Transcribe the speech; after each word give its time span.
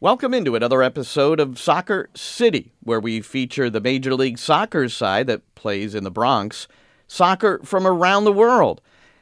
Welcome 0.00 0.34
into 0.34 0.56
another 0.56 0.82
episode 0.82 1.38
of 1.38 1.56
Soccer 1.56 2.10
City, 2.16 2.72
where 2.82 2.98
we 2.98 3.20
feature 3.20 3.70
the 3.70 3.80
Major 3.80 4.12
League 4.16 4.38
Soccer 4.38 4.88
side 4.88 5.28
that 5.28 5.54
plays 5.54 5.94
in 5.94 6.02
the 6.02 6.10
Bronx, 6.10 6.66
soccer 7.06 7.60
from 7.62 7.86
around 7.86 8.24
the 8.24 8.32
world, 8.32 8.80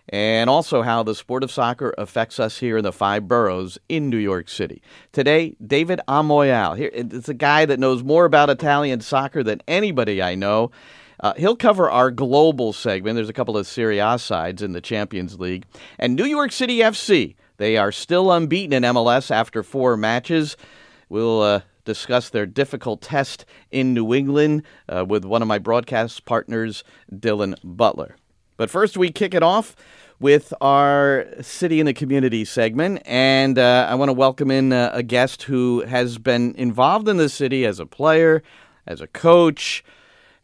and 0.08 0.48
also 0.48 0.80
how 0.80 1.02
the 1.02 1.14
sport 1.14 1.44
of 1.44 1.52
soccer 1.52 1.94
affects 1.98 2.40
us 2.40 2.58
here 2.58 2.78
in 2.78 2.84
the 2.84 2.90
five 2.90 3.28
boroughs 3.28 3.78
in 3.90 4.08
New 4.08 4.16
York 4.16 4.48
City. 4.48 4.80
Today, 5.12 5.54
David 5.64 6.00
Amoyal. 6.08 6.78
Here, 6.78 6.90
it's 6.94 7.28
a 7.28 7.34
guy 7.34 7.66
that 7.66 7.78
knows 7.78 8.02
more 8.02 8.24
about 8.24 8.48
Italian 8.48 9.02
soccer 9.02 9.42
than 9.42 9.60
anybody 9.68 10.22
I 10.22 10.34
know. 10.34 10.70
Uh, 11.20 11.34
he'll 11.36 11.54
cover 11.54 11.90
our 11.90 12.10
global 12.10 12.72
segment. 12.72 13.16
There's 13.16 13.28
a 13.28 13.34
couple 13.34 13.58
of 13.58 13.66
Serie 13.66 13.98
A 13.98 14.18
sides 14.18 14.62
in 14.62 14.72
the 14.72 14.80
Champions 14.80 15.38
League. 15.38 15.66
And 15.98 16.16
New 16.16 16.24
York 16.24 16.50
City 16.50 16.78
FC 16.78 17.34
they 17.62 17.76
are 17.76 17.92
still 17.92 18.32
unbeaten 18.32 18.72
in 18.72 18.82
MLS 18.92 19.30
after 19.30 19.62
four 19.62 19.96
matches. 19.96 20.56
We'll 21.08 21.42
uh, 21.42 21.60
discuss 21.84 22.28
their 22.28 22.44
difficult 22.44 23.02
test 23.02 23.44
in 23.70 23.94
New 23.94 24.12
England 24.12 24.64
uh, 24.88 25.04
with 25.06 25.24
one 25.24 25.42
of 25.42 25.48
my 25.48 25.58
broadcast 25.58 26.24
partners, 26.24 26.82
Dylan 27.14 27.54
Butler. 27.62 28.16
But 28.56 28.68
first, 28.68 28.96
we 28.96 29.12
kick 29.12 29.32
it 29.32 29.44
off 29.44 29.76
with 30.18 30.52
our 30.60 31.28
City 31.40 31.78
in 31.78 31.86
the 31.86 31.94
Community 31.94 32.44
segment. 32.44 33.00
And 33.04 33.56
uh, 33.56 33.86
I 33.88 33.94
want 33.94 34.08
to 34.08 34.12
welcome 34.14 34.50
in 34.50 34.72
uh, 34.72 34.90
a 34.92 35.04
guest 35.04 35.44
who 35.44 35.82
has 35.82 36.18
been 36.18 36.56
involved 36.56 37.08
in 37.08 37.16
the 37.16 37.28
city 37.28 37.64
as 37.64 37.78
a 37.78 37.86
player, 37.86 38.42
as 38.88 39.00
a 39.00 39.06
coach, 39.06 39.84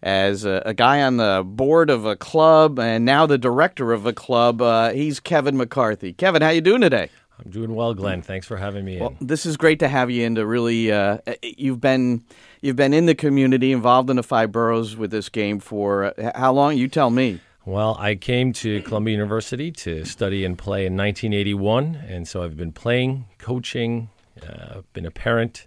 as 0.02 0.44
a, 0.44 0.62
a, 0.64 0.74
guy 0.74 1.02
on 1.02 1.16
the 1.16 1.42
board 1.44 1.90
of 1.90 2.04
a 2.04 2.16
club 2.16 2.78
and 2.78 3.04
now 3.04 3.26
the 3.26 3.38
director 3.38 3.92
of 3.92 4.06
a 4.06 4.12
club. 4.12 4.62
Uh, 4.62 4.90
he's 4.90 5.20
Kevin 5.20 5.56
McCarthy. 5.56 6.12
Kevin, 6.12 6.42
how 6.42 6.50
you 6.50 6.60
doing 6.60 6.80
today? 6.80 7.10
I'm 7.44 7.50
doing 7.50 7.74
well, 7.74 7.94
Glenn. 7.94 8.22
Thanks 8.22 8.46
for 8.46 8.56
having 8.56 8.84
me. 8.84 8.98
Well, 9.00 9.14
in. 9.20 9.26
this 9.26 9.46
is 9.46 9.56
great 9.56 9.78
to 9.80 9.88
have 9.88 10.10
you 10.10 10.24
in. 10.24 10.34
To 10.36 10.46
really, 10.46 10.90
uh, 10.90 11.18
you've 11.42 11.80
been 11.80 12.24
you've 12.60 12.76
been 12.76 12.92
in 12.92 13.06
the 13.06 13.14
community, 13.14 13.70
involved 13.70 14.10
in 14.10 14.16
the 14.16 14.22
five 14.22 14.50
boroughs 14.50 14.96
with 14.96 15.10
this 15.10 15.28
game 15.28 15.60
for 15.60 16.06
uh, 16.18 16.32
how 16.34 16.52
long? 16.52 16.76
You 16.76 16.88
tell 16.88 17.10
me. 17.10 17.40
Well, 17.64 17.96
I 17.98 18.14
came 18.14 18.52
to 18.54 18.80
Columbia 18.82 19.12
University 19.12 19.70
to 19.70 20.04
study 20.04 20.44
and 20.44 20.56
play 20.56 20.86
in 20.86 20.96
1981, 20.96 21.96
and 21.96 22.26
so 22.26 22.42
I've 22.42 22.56
been 22.56 22.72
playing, 22.72 23.26
coaching, 23.36 24.08
uh, 24.42 24.80
been 24.94 25.04
a 25.04 25.10
parent, 25.10 25.66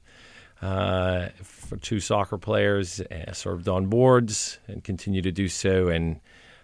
uh, 0.62 1.30
for 1.44 1.78
two 1.78 2.00
soccer 2.00 2.38
players, 2.38 3.02
uh, 3.02 3.34
served 3.34 3.68
on 3.68 3.88
boards, 3.88 4.60
and 4.68 4.84
continue 4.84 5.22
to 5.22 5.32
do 5.32 5.48
so. 5.48 5.88
And 5.90 6.20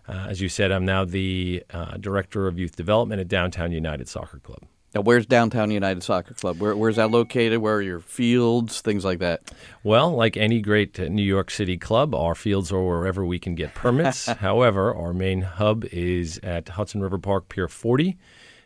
uh, 0.07 0.27
as 0.29 0.41
you 0.41 0.49
said, 0.49 0.71
I'm 0.71 0.85
now 0.85 1.05
the 1.05 1.63
uh, 1.71 1.97
director 1.97 2.47
of 2.47 2.59
youth 2.59 2.75
development 2.75 3.21
at 3.21 3.27
Downtown 3.27 3.71
United 3.71 4.07
Soccer 4.07 4.39
Club. 4.39 4.63
Now, 4.95 5.01
where's 5.01 5.25
Downtown 5.25 5.69
United 5.69 6.01
Soccer 6.01 6.33
Club? 6.33 6.59
Where, 6.59 6.75
where's 6.75 6.95
that 6.95 7.11
located? 7.11 7.59
Where 7.59 7.75
are 7.75 7.81
your 7.81 7.99
fields? 7.99 8.79
Things 8.81 9.03
like 9.03 9.19
that. 9.19 9.41
Well, 9.83 10.11
like 10.11 10.37
any 10.37 10.61
great 10.61 10.97
New 10.97 11.23
York 11.23 11.51
City 11.51 11.77
club, 11.77 12.15
our 12.15 12.35
fields 12.35 12.71
are 12.71 12.81
wherever 12.81 13.25
we 13.25 13.37
can 13.37 13.53
get 13.53 13.75
permits. 13.75 14.25
However, 14.39 14.95
our 14.95 15.13
main 15.13 15.41
hub 15.41 15.85
is 15.91 16.39
at 16.41 16.69
Hudson 16.69 17.01
River 17.01 17.17
Park 17.17 17.49
Pier 17.49 17.67
40, 17.67 18.17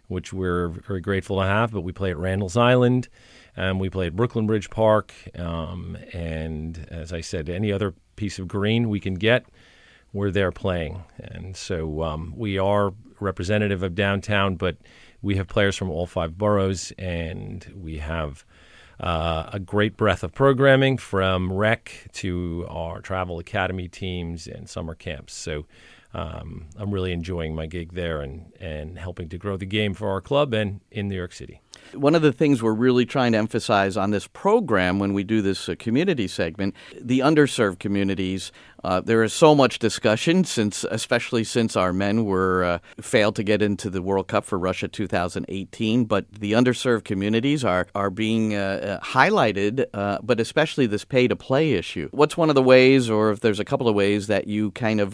which 0.09 0.31
we're 0.31 0.67
very 0.67 1.02
grateful 1.02 1.39
to 1.39 1.45
have. 1.45 1.71
But 1.71 1.81
we 1.81 1.91
play 1.91 2.11
at 2.11 2.17
Randall's 2.17 2.55
Island. 2.55 3.09
Um, 3.57 3.80
we 3.80 3.88
at 3.88 4.16
Brooklyn 4.16 4.47
Bridge 4.47 4.69
Park, 4.69 5.13
um, 5.38 5.97
and 6.13 6.88
as 6.89 7.11
I 7.11 7.21
said, 7.21 7.49
any 7.49 7.71
other 7.71 7.93
piece 8.16 8.39
of 8.39 8.47
green 8.47 8.89
we 8.89 8.99
can 8.99 9.16
get, 9.16 9.45
we're 10.13 10.31
there 10.31 10.52
playing. 10.52 11.03
And 11.19 11.55
so 11.55 12.03
um, 12.03 12.33
we 12.35 12.58
are 12.58 12.93
representative 13.19 13.83
of 13.83 13.95
downtown, 13.95 14.55
but 14.55 14.77
we 15.21 15.35
have 15.35 15.47
players 15.47 15.75
from 15.75 15.89
all 15.89 16.05
five 16.05 16.38
boroughs, 16.38 16.91
and 16.97 17.71
we 17.75 17.97
have 17.99 18.45
uh, 18.99 19.49
a 19.52 19.59
great 19.59 19.97
breadth 19.97 20.23
of 20.23 20.33
programming 20.33 20.97
from 20.97 21.52
rec 21.52 22.08
to 22.13 22.65
our 22.69 23.02
travel 23.02 23.39
academy 23.39 23.88
teams 23.88 24.47
and 24.47 24.69
summer 24.69 24.95
camps. 24.95 25.33
So 25.33 25.65
um, 26.13 26.67
I'm 26.77 26.92
really 26.92 27.11
enjoying 27.11 27.55
my 27.55 27.65
gig 27.65 27.93
there 27.93 28.21
and, 28.21 28.52
and 28.59 28.99
helping 28.99 29.30
to 29.30 29.37
grow 29.37 29.58
the 29.58 29.65
game 29.65 29.93
for 29.93 30.09
our 30.09 30.21
club 30.21 30.53
and 30.53 30.81
in 30.92 31.08
New 31.08 31.15
York 31.15 31.33
City. 31.33 31.61
One 31.93 32.15
of 32.15 32.21
the 32.21 32.31
things 32.31 32.64
we're 32.64 32.73
really 32.73 33.05
trying 33.05 33.33
to 33.33 33.37
emphasize 33.37 33.97
on 33.97 34.11
this 34.11 34.27
program 34.27 34.99
when 34.99 35.14
we 35.14 35.23
do 35.23 35.42
this 35.42 35.67
uh, 35.67 35.75
community 35.77 36.27
segment, 36.27 36.75
the 36.99 37.19
underserved 37.19 37.80
communities. 37.80 38.52
Uh, 38.83 38.99
there 38.99 39.23
is 39.23 39.31
so 39.31 39.53
much 39.53 39.80
discussion 39.80 40.43
since, 40.43 40.83
especially 40.89 41.43
since 41.43 41.75
our 41.75 41.93
men 41.93 42.25
were 42.25 42.64
uh, 42.64 42.80
failed 42.99 43.36
to 43.36 43.43
get 43.43 43.61
into 43.61 43.89
the 43.89 44.02
World 44.02 44.27
Cup 44.27 44.43
for 44.43 44.58
Russia 44.58 44.87
2018. 44.87 46.05
But 46.05 46.31
the 46.31 46.53
underserved 46.53 47.03
communities 47.03 47.64
are 47.64 47.87
are 47.93 48.09
being 48.09 48.55
uh, 48.55 48.99
uh, 49.02 49.05
highlighted, 49.05 49.86
uh, 49.93 50.20
but 50.23 50.39
especially 50.39 50.87
this 50.87 51.05
pay 51.05 51.27
to 51.27 51.36
play 51.36 51.73
issue. 51.73 52.09
What's 52.11 52.36
one 52.36 52.49
of 52.49 52.55
the 52.55 52.64
ways, 52.64 53.09
or 53.09 53.31
if 53.31 53.41
there's 53.41 53.59
a 53.59 53.65
couple 53.65 53.87
of 53.87 53.95
ways 53.95 54.27
that 54.27 54.47
you 54.47 54.71
kind 54.71 54.99
of 54.99 55.11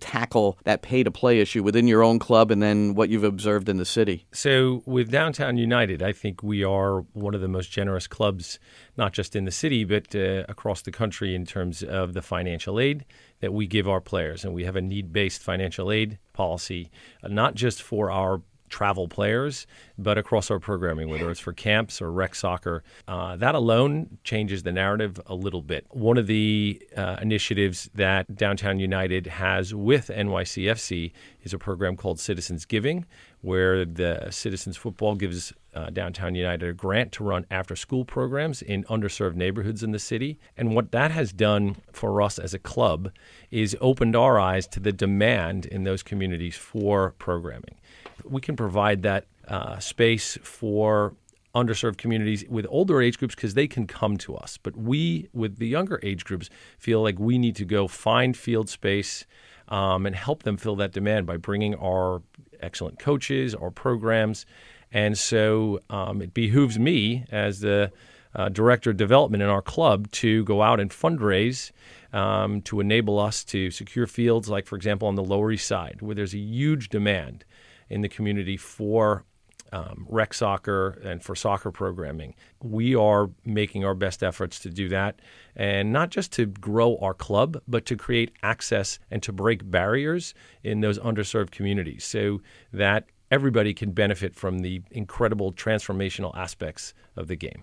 tackle 0.00 0.58
that 0.64 0.82
pay 0.82 1.02
to 1.02 1.10
play 1.10 1.40
issue 1.40 1.62
within 1.62 1.88
your 1.88 2.02
own 2.02 2.18
club, 2.18 2.50
and 2.50 2.62
then 2.62 2.94
what 2.94 3.08
you've 3.08 3.24
observed 3.24 3.68
in 3.68 3.78
the 3.78 3.84
city? 3.84 4.26
So 4.32 4.82
with 4.86 5.10
Downtown 5.10 5.56
United, 5.56 6.02
think 6.12 6.42
we 6.42 6.64
are 6.64 7.00
one 7.12 7.34
of 7.34 7.40
the 7.40 7.48
most 7.48 7.70
generous 7.70 8.06
clubs, 8.06 8.58
not 8.96 9.12
just 9.12 9.36
in 9.36 9.44
the 9.44 9.50
city, 9.50 9.84
but 9.84 10.14
uh, 10.14 10.44
across 10.48 10.82
the 10.82 10.90
country 10.90 11.34
in 11.34 11.46
terms 11.46 11.82
of 11.82 12.14
the 12.14 12.22
financial 12.22 12.80
aid 12.80 13.04
that 13.40 13.52
we 13.52 13.66
give 13.66 13.88
our 13.88 14.00
players. 14.00 14.44
And 14.44 14.54
we 14.54 14.64
have 14.64 14.76
a 14.76 14.80
need 14.80 15.12
based 15.12 15.42
financial 15.42 15.90
aid 15.92 16.18
policy, 16.32 16.90
uh, 17.22 17.28
not 17.28 17.54
just 17.54 17.82
for 17.82 18.10
our 18.10 18.42
travel 18.68 19.08
players, 19.08 19.66
but 19.96 20.18
across 20.18 20.50
our 20.50 20.58
programming, 20.58 21.08
whether 21.08 21.30
it's 21.30 21.40
for 21.40 21.52
camps 21.52 22.00
or 22.00 22.10
rec 22.12 22.34
soccer. 22.34 22.82
Uh, 23.06 23.36
that 23.36 23.54
alone 23.54 24.18
changes 24.24 24.62
the 24.62 24.72
narrative 24.72 25.20
a 25.26 25.34
little 25.34 25.62
bit. 25.62 25.86
One 25.90 26.18
of 26.18 26.26
the 26.26 26.80
uh, 26.96 27.16
initiatives 27.20 27.90
that 27.94 28.36
Downtown 28.36 28.78
United 28.78 29.26
has 29.26 29.74
with 29.74 30.08
NYCFC 30.08 31.12
is 31.42 31.54
a 31.54 31.58
program 31.58 31.96
called 31.96 32.20
Citizens 32.20 32.64
Giving, 32.64 33.06
where 33.40 33.84
the 33.84 34.28
Citizens 34.30 34.76
Football 34.76 35.14
gives 35.14 35.52
uh, 35.74 35.90
Downtown 35.90 36.34
United 36.34 36.68
a 36.68 36.72
grant 36.72 37.12
to 37.12 37.24
run 37.24 37.46
after 37.50 37.76
school 37.76 38.04
programs 38.04 38.62
in 38.62 38.84
underserved 38.84 39.34
neighborhoods 39.34 39.82
in 39.82 39.92
the 39.92 39.98
city. 39.98 40.38
And 40.56 40.74
what 40.74 40.90
that 40.92 41.10
has 41.10 41.32
done 41.32 41.76
for 41.92 42.20
us 42.20 42.38
as 42.38 42.54
a 42.54 42.58
club 42.58 43.12
is 43.50 43.76
opened 43.80 44.16
our 44.16 44.40
eyes 44.40 44.66
to 44.68 44.80
the 44.80 44.92
demand 44.92 45.66
in 45.66 45.84
those 45.84 46.02
communities 46.02 46.56
for 46.56 47.14
programming. 47.18 47.76
We 48.24 48.40
can 48.40 48.56
provide 48.56 49.02
that 49.02 49.26
uh, 49.46 49.78
space 49.78 50.38
for 50.42 51.14
underserved 51.54 51.96
communities 51.96 52.44
with 52.48 52.66
older 52.68 53.00
age 53.00 53.18
groups 53.18 53.34
because 53.34 53.54
they 53.54 53.66
can 53.66 53.86
come 53.86 54.16
to 54.18 54.36
us. 54.36 54.58
But 54.62 54.76
we, 54.76 55.28
with 55.32 55.58
the 55.58 55.66
younger 55.66 55.98
age 56.02 56.24
groups, 56.24 56.50
feel 56.78 57.02
like 57.02 57.18
we 57.18 57.38
need 57.38 57.56
to 57.56 57.64
go 57.64 57.88
find 57.88 58.36
field 58.36 58.68
space 58.68 59.24
um, 59.68 60.06
and 60.06 60.14
help 60.14 60.42
them 60.42 60.56
fill 60.56 60.76
that 60.76 60.92
demand 60.92 61.26
by 61.26 61.36
bringing 61.36 61.74
our 61.76 62.22
excellent 62.60 62.98
coaches, 62.98 63.54
our 63.54 63.70
programs. 63.70 64.46
And 64.92 65.16
so 65.18 65.80
um, 65.90 66.22
it 66.22 66.32
behooves 66.32 66.78
me 66.78 67.24
as 67.30 67.60
the 67.60 67.92
uh, 68.34 68.48
director 68.48 68.90
of 68.90 68.96
development 68.96 69.42
in 69.42 69.48
our 69.48 69.62
club 69.62 70.10
to 70.12 70.44
go 70.44 70.62
out 70.62 70.80
and 70.80 70.90
fundraise 70.90 71.72
um, 72.12 72.62
to 72.62 72.80
enable 72.80 73.18
us 73.18 73.44
to 73.44 73.70
secure 73.70 74.06
fields, 74.06 74.48
like, 74.48 74.66
for 74.66 74.76
example, 74.76 75.08
on 75.08 75.14
the 75.14 75.24
Lower 75.24 75.52
East 75.52 75.66
Side, 75.66 75.98
where 76.00 76.14
there's 76.14 76.34
a 76.34 76.38
huge 76.38 76.88
demand 76.88 77.44
in 77.90 78.02
the 78.02 78.08
community 78.08 78.56
for 78.56 79.24
um, 79.72 80.06
rec 80.08 80.32
soccer 80.32 81.00
and 81.04 81.22
for 81.22 81.34
soccer 81.34 81.70
programming. 81.70 82.34
We 82.62 82.94
are 82.94 83.30
making 83.44 83.84
our 83.84 83.94
best 83.94 84.22
efforts 84.22 84.58
to 84.60 84.70
do 84.70 84.88
that, 84.88 85.20
and 85.54 85.92
not 85.92 86.10
just 86.10 86.32
to 86.34 86.46
grow 86.46 86.96
our 86.98 87.14
club, 87.14 87.60
but 87.66 87.84
to 87.86 87.96
create 87.96 88.32
access 88.42 88.98
and 89.10 89.22
to 89.22 89.32
break 89.32 89.70
barriers 89.70 90.34
in 90.62 90.80
those 90.80 90.98
underserved 90.98 91.50
communities 91.50 92.04
so 92.04 92.40
that 92.72 93.06
everybody 93.30 93.74
can 93.74 93.92
benefit 93.92 94.34
from 94.34 94.60
the 94.60 94.82
incredible 94.90 95.52
transformational 95.52 96.34
aspects 96.36 96.94
of 97.16 97.28
the 97.28 97.36
game. 97.36 97.62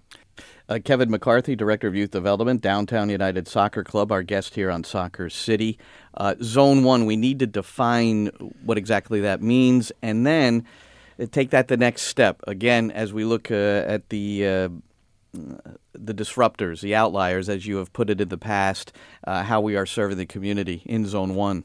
Uh, 0.68 0.80
Kevin 0.84 1.12
McCarthy, 1.12 1.56
Director 1.56 1.88
of 1.88 1.96
Youth 1.96 2.12
Development, 2.12 2.62
Downtown 2.62 3.10
United 3.10 3.48
Soccer 3.48 3.84
Club, 3.84 4.12
our 4.12 4.24
guest 4.24 4.56
here 4.56 4.72
on 4.72 4.84
Soccer 4.84 5.30
City. 5.30 5.78
Uh, 6.16 6.36
zone 6.42 6.84
one, 6.84 7.06
we 7.06 7.16
need 7.16 7.40
to 7.40 7.48
define 7.48 8.28
what 8.64 8.78
exactly 8.78 9.22
that 9.22 9.42
means, 9.42 9.92
and 10.02 10.26
then 10.26 10.66
uh, 11.20 11.26
take 11.32 11.52
that 11.52 11.68
the 11.68 11.78
next 11.78 12.04
step. 12.04 12.42
Again, 12.48 12.92
as 12.92 13.14
we 13.14 13.26
look 13.26 13.52
uh, 13.52 13.84
at 13.88 14.10
the 14.10 14.48
uh, 14.48 14.70
the 15.94 16.14
disruptors, 16.14 16.82
the 16.82 16.96
outliers, 16.96 17.50
as 17.50 17.66
you 17.66 17.78
have 17.78 17.92
put 17.94 18.10
it 18.10 18.22
in 18.22 18.30
the 18.30 18.38
past, 18.38 18.94
uh, 19.26 19.44
how 19.44 19.62
we 19.62 19.76
are 19.76 19.86
serving 19.86 20.18
the 20.18 20.26
community 20.26 20.82
in 20.86 21.06
Zone 21.06 21.36
One. 21.36 21.64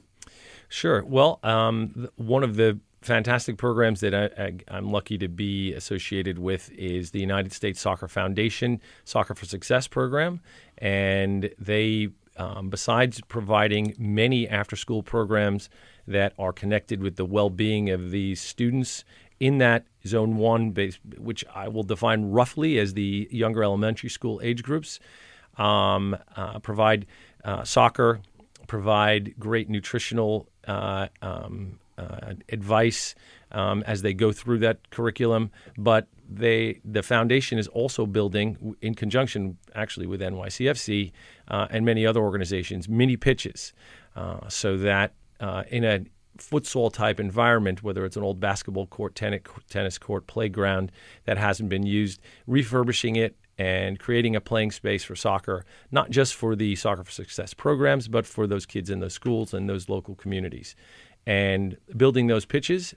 Sure. 0.69 1.03
Well, 1.05 1.41
um, 1.43 2.09
one 2.17 2.45
of 2.45 2.57
the 2.57 2.79
fantastic 3.03 3.57
programs 3.57 4.01
that 4.01 4.15
I, 4.15 4.77
am 4.77 4.91
lucky 4.91 5.17
to 5.19 5.29
be 5.29 5.73
associated 5.73 6.39
with 6.39 6.71
is 6.73 7.13
the 7.13 7.21
United 7.21 7.53
States 7.53 7.81
Soccer 7.81 8.09
Foundation 8.09 8.81
Soccer 9.05 9.35
for 9.35 9.47
Success 9.47 9.87
program, 9.87 10.41
and 10.79 11.51
they, 11.59 12.09
um, 12.37 12.69
besides 12.69 13.21
providing 13.29 13.95
many 13.99 14.49
after-school 14.49 15.03
programs 15.03 15.71
that 16.07 16.35
are 16.39 16.53
connected 16.53 17.03
with 17.03 17.17
the 17.17 17.25
well-being 17.25 17.91
of 17.91 18.11
these 18.11 18.41
students 18.41 19.05
in 19.39 19.59
that 19.59 19.87
zone 20.07 20.37
one, 20.37 20.71
base, 20.71 20.99
which 21.17 21.45
I 21.55 21.69
will 21.69 21.83
define 21.83 22.31
roughly 22.31 22.79
as 22.79 22.93
the 22.95 23.29
younger 23.31 23.65
elementary 23.65 24.11
school 24.11 24.41
age 24.43 24.63
groups, 24.63 25.01
um, 25.57 26.17
uh, 26.37 26.59
provide 26.59 27.07
uh, 27.45 27.65
soccer, 27.65 28.21
provide 28.67 29.35
great 29.39 29.71
nutritional 29.71 30.47
uh, 30.67 31.09
um, 31.23 31.79
uh, 32.01 32.35
advice 32.49 33.15
um, 33.53 33.83
as 33.87 34.03
they 34.03 34.15
go 34.15 34.33
through 34.33 34.59
that 34.59 34.91
curriculum, 34.91 35.51
but 35.77 36.07
they 36.31 36.81
the 36.85 37.03
foundation 37.03 37.59
is 37.59 37.67
also 37.69 38.07
building 38.07 38.77
in 38.81 38.95
conjunction 38.95 39.59
actually 39.75 40.07
with 40.07 40.21
NYCFC 40.21 41.11
uh, 41.49 41.67
and 41.71 41.85
many 41.85 42.07
other 42.07 42.21
organizations 42.21 42.89
mini 42.89 43.17
pitches 43.17 43.73
uh, 44.15 44.49
so 44.49 44.77
that 44.77 45.13
uh, 45.41 45.65
in 45.69 45.85
a 45.85 46.05
futsal 46.39 46.91
type 46.93 47.19
environment 47.19 47.83
whether 47.83 48.05
it's 48.05 48.17
an 48.17 48.23
old 48.23 48.39
basketball 48.39 48.87
court 48.87 49.15
tennis, 49.15 49.43
tennis 49.69 49.99
court 49.99 50.27
playground 50.27 50.93
that 51.25 51.37
hasn't 51.37 51.69
been 51.69 51.85
used 51.85 52.21
refurbishing 52.47 53.17
it 53.17 53.37
and 53.61 53.99
creating 53.99 54.35
a 54.35 54.41
playing 54.41 54.71
space 54.71 55.05
for 55.05 55.17
soccer 55.17 55.65
not 55.91 56.11
just 56.11 56.35
for 56.35 56.57
the 56.57 56.75
soccer 56.77 57.05
for 57.05 57.11
success 57.11 57.53
programs 57.55 58.09
but 58.09 58.27
for 58.27 58.47
those 58.47 58.67
kids 58.67 58.89
in 58.91 59.01
those 59.01 59.15
schools 59.15 59.53
and 59.55 59.69
those 59.69 59.89
local 59.89 60.15
communities 60.15 60.75
and 61.27 61.77
building 61.97 62.27
those 62.27 62.45
pitches 62.45 62.95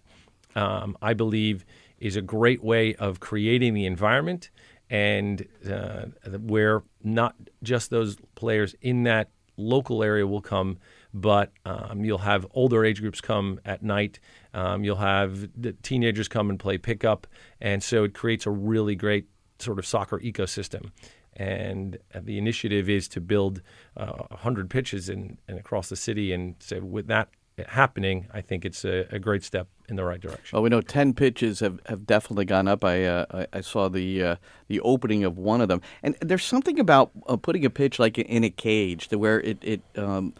um, 0.56 0.98
I 1.02 1.14
believe 1.14 1.66
is 2.00 2.16
a 2.16 2.22
great 2.22 2.64
way 2.64 2.96
of 2.96 3.20
creating 3.20 3.74
the 3.74 3.86
environment 3.86 4.50
and 4.90 5.48
uh, 5.70 6.06
where 6.40 6.84
not 7.04 7.36
just 7.64 7.90
those 7.90 8.18
players 8.36 8.76
in 8.82 9.04
that 9.04 9.30
local 9.58 10.04
area 10.04 10.26
will 10.26 10.42
come, 10.42 10.78
but 11.14 11.52
um, 11.66 12.04
you'll 12.04 12.18
have 12.18 12.46
older 12.54 12.84
age 12.84 13.00
groups 13.00 13.22
come 13.22 13.60
at 13.66 13.84
night. 13.84 14.20
Um, 14.54 14.84
you'll 14.84 14.98
have 14.98 15.50
the 15.60 15.74
teenagers 15.74 16.28
come 16.28 16.50
and 16.50 16.60
play 16.60 16.78
pickup, 16.78 17.28
and 17.62 17.82
so 17.82 18.04
it 18.04 18.14
creates 18.14 18.46
a 18.46 18.52
really 18.52 18.96
great 18.96 19.28
sort 19.64 19.80
of 19.80 19.86
soccer 19.86 20.20
ecosystem. 20.20 20.92
And 21.36 21.98
the 22.14 22.38
initiative 22.38 22.90
is 22.90 23.08
to 23.10 23.22
build 23.22 23.62
uh, 23.98 24.12
100 24.30 24.70
pitches 24.70 25.10
in, 25.10 25.40
in 25.50 25.58
across 25.58 25.90
the 25.90 25.96
city, 25.96 26.32
and 26.32 26.56
so 26.60 26.80
with 26.80 27.08
that 27.08 27.30
happening, 27.68 28.28
I 28.34 28.42
think 28.42 28.66
it's 28.66 28.84
a, 28.84 29.06
a, 29.12 29.20
great 29.20 29.44
step 29.44 29.68
in 29.88 29.96
the 29.96 30.04
right 30.04 30.20
direction. 30.20 30.50
Well, 30.56 30.64
we 30.64 30.70
know 30.70 30.82
ten 30.82 31.14
pitches 31.14 31.60
have, 31.60 31.80
have 31.86 32.06
definitely 32.06 32.46
gone 32.46 32.68
up. 32.68 32.84
I 32.84 33.06
uh, 33.06 33.46
I 33.54 33.62
saw 33.62 33.90
the 33.90 34.24
uh, 34.24 34.36
the 34.68 34.80
opening 34.80 35.24
of 35.24 35.38
one 35.38 35.62
of 35.62 35.68
them, 35.68 35.82
and 36.02 36.16
there's 36.22 36.44
something 36.44 36.80
about 36.80 37.12
uh, 37.28 37.36
putting 37.38 37.66
a 37.66 37.70
pitch 37.70 38.00
like 38.00 38.18
in 38.18 38.44
a 38.44 38.50
cage 38.50 39.08
to 39.10 39.18
where 39.18 39.40
it 39.42 39.58
it 39.62 39.82
um, 39.96 40.34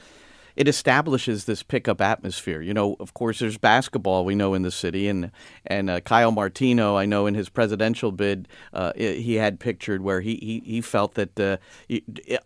it 0.56 0.68
establishes 0.68 1.46
this 1.46 1.64
pickup 1.64 2.02
atmosphere. 2.02 2.62
You 2.62 2.74
know, 2.74 2.96
of 3.00 3.14
course, 3.14 3.40
there's 3.40 3.58
basketball 3.58 4.26
we 4.26 4.36
know 4.36 4.54
in 4.54 4.62
the 4.62 4.72
city, 4.72 5.08
and 5.08 5.32
and 5.66 5.90
uh, 5.90 6.00
Kyle 6.02 6.32
Martino, 6.32 6.96
I 6.96 7.06
know 7.06 7.28
in 7.28 7.34
his 7.34 7.50
presidential 7.50 8.12
bid, 8.12 8.48
uh, 8.74 8.94
he 8.96 9.36
had 9.36 9.60
pictured 9.60 10.02
where 10.02 10.22
he 10.22 10.36
he, 10.36 10.74
he 10.74 10.82
felt 10.82 11.16
that 11.16 11.40
uh, 11.40 11.58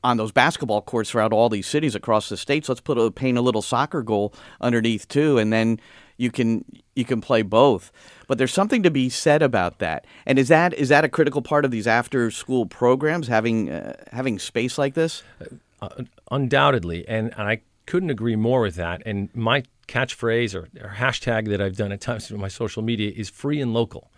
on 0.04 0.18
those 0.18 0.31
basketball 0.31 0.81
courts 0.81 1.12
throughout 1.12 1.33
all 1.33 1.50
these 1.50 1.68
cities 1.68 1.95
across 1.95 2.30
the 2.30 2.38
states, 2.38 2.69
let's 2.69 2.81
put 2.81 2.98
a 2.98 3.12
paint 3.12 3.38
a 3.38 3.42
little 3.42 3.62
soccer 3.62 4.01
goal 4.01 4.33
underneath 4.62 5.07
too, 5.07 5.38
and 5.38 5.51
then 5.51 5.80
you 6.18 6.31
can 6.31 6.65
you 6.95 7.06
can 7.06 7.21
play 7.21 7.42
both. 7.42 7.92
But 8.27 8.38
there's 8.38 8.54
something 8.54 8.83
to 8.83 8.92
be 8.92 9.09
said 9.09 9.42
about 9.42 9.80
that. 9.80 10.06
And 10.25 10.38
is 10.38 10.50
that 10.50 10.74
is 10.74 10.89
that 10.89 11.06
a 11.06 11.09
critical 11.09 11.42
part 11.42 11.63
of 11.63 11.71
these 11.71 11.88
after 11.88 12.30
school 12.31 12.65
programs 12.65 13.27
having 13.27 13.69
uh, 13.69 13.94
having 14.12 14.39
space 14.39 14.77
like 14.77 14.95
this? 14.95 15.24
Uh, 15.80 15.89
undoubtedly, 16.31 17.07
and, 17.07 17.31
and 17.38 17.48
I 17.48 17.62
couldn't 17.87 18.11
agree 18.11 18.35
more 18.35 18.61
with 18.61 18.75
that. 18.75 19.01
And 19.05 19.33
my 19.33 19.63
catchphrase 19.87 20.53
or, 20.53 20.67
or 20.85 20.95
hashtag 20.95 21.47
that 21.49 21.59
I've 21.59 21.77
done 21.77 21.91
at 21.91 22.01
times 22.01 22.27
through 22.27 22.37
my 22.37 22.49
social 22.49 22.83
media 22.83 23.11
is 23.15 23.29
free 23.29 23.59
and 23.59 23.73
local. 23.73 24.11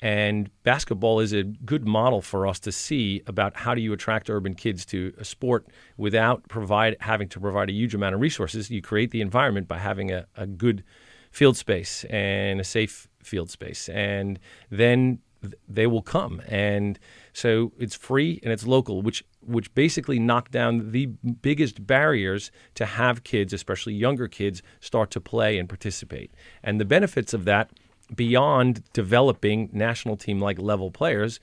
And 0.00 0.50
basketball 0.64 1.20
is 1.20 1.32
a 1.32 1.42
good 1.42 1.86
model 1.86 2.20
for 2.20 2.46
us 2.46 2.60
to 2.60 2.72
see 2.72 3.22
about 3.26 3.56
how 3.56 3.74
do 3.74 3.80
you 3.80 3.92
attract 3.92 4.28
urban 4.28 4.54
kids 4.54 4.84
to 4.86 5.14
a 5.18 5.24
sport 5.24 5.66
without 5.96 6.46
provide 6.48 6.96
having 7.00 7.28
to 7.30 7.40
provide 7.40 7.70
a 7.70 7.72
huge 7.72 7.94
amount 7.94 8.14
of 8.14 8.20
resources. 8.20 8.70
You 8.70 8.82
create 8.82 9.12
the 9.12 9.22
environment 9.22 9.66
by 9.66 9.78
having 9.78 10.12
a, 10.12 10.26
a 10.36 10.46
good 10.46 10.84
field 11.30 11.56
space 11.56 12.04
and 12.10 12.60
a 12.60 12.64
safe 12.64 13.08
field 13.22 13.50
space, 13.50 13.88
and 13.88 14.38
then 14.70 15.20
they 15.68 15.86
will 15.86 16.02
come. 16.02 16.42
And 16.48 16.98
so 17.32 17.72
it's 17.78 17.94
free 17.94 18.40
and 18.42 18.52
it's 18.52 18.66
local, 18.66 19.02
which 19.02 19.24
which 19.46 19.74
basically 19.74 20.18
knock 20.18 20.50
down 20.50 20.92
the 20.92 21.06
biggest 21.06 21.86
barriers 21.86 22.50
to 22.74 22.86
have 22.86 23.24
kids, 23.24 23.52
especially 23.52 23.94
younger 23.94 24.28
kids, 24.28 24.62
start 24.80 25.10
to 25.12 25.20
play 25.20 25.58
and 25.58 25.68
participate. 25.68 26.32
And 26.62 26.80
the 26.80 26.84
benefits 26.84 27.34
of 27.34 27.44
that, 27.44 27.70
beyond 28.14 28.82
developing 28.92 29.70
national 29.72 30.16
team 30.16 30.40
like 30.40 30.58
level 30.58 30.90
players, 30.90 31.40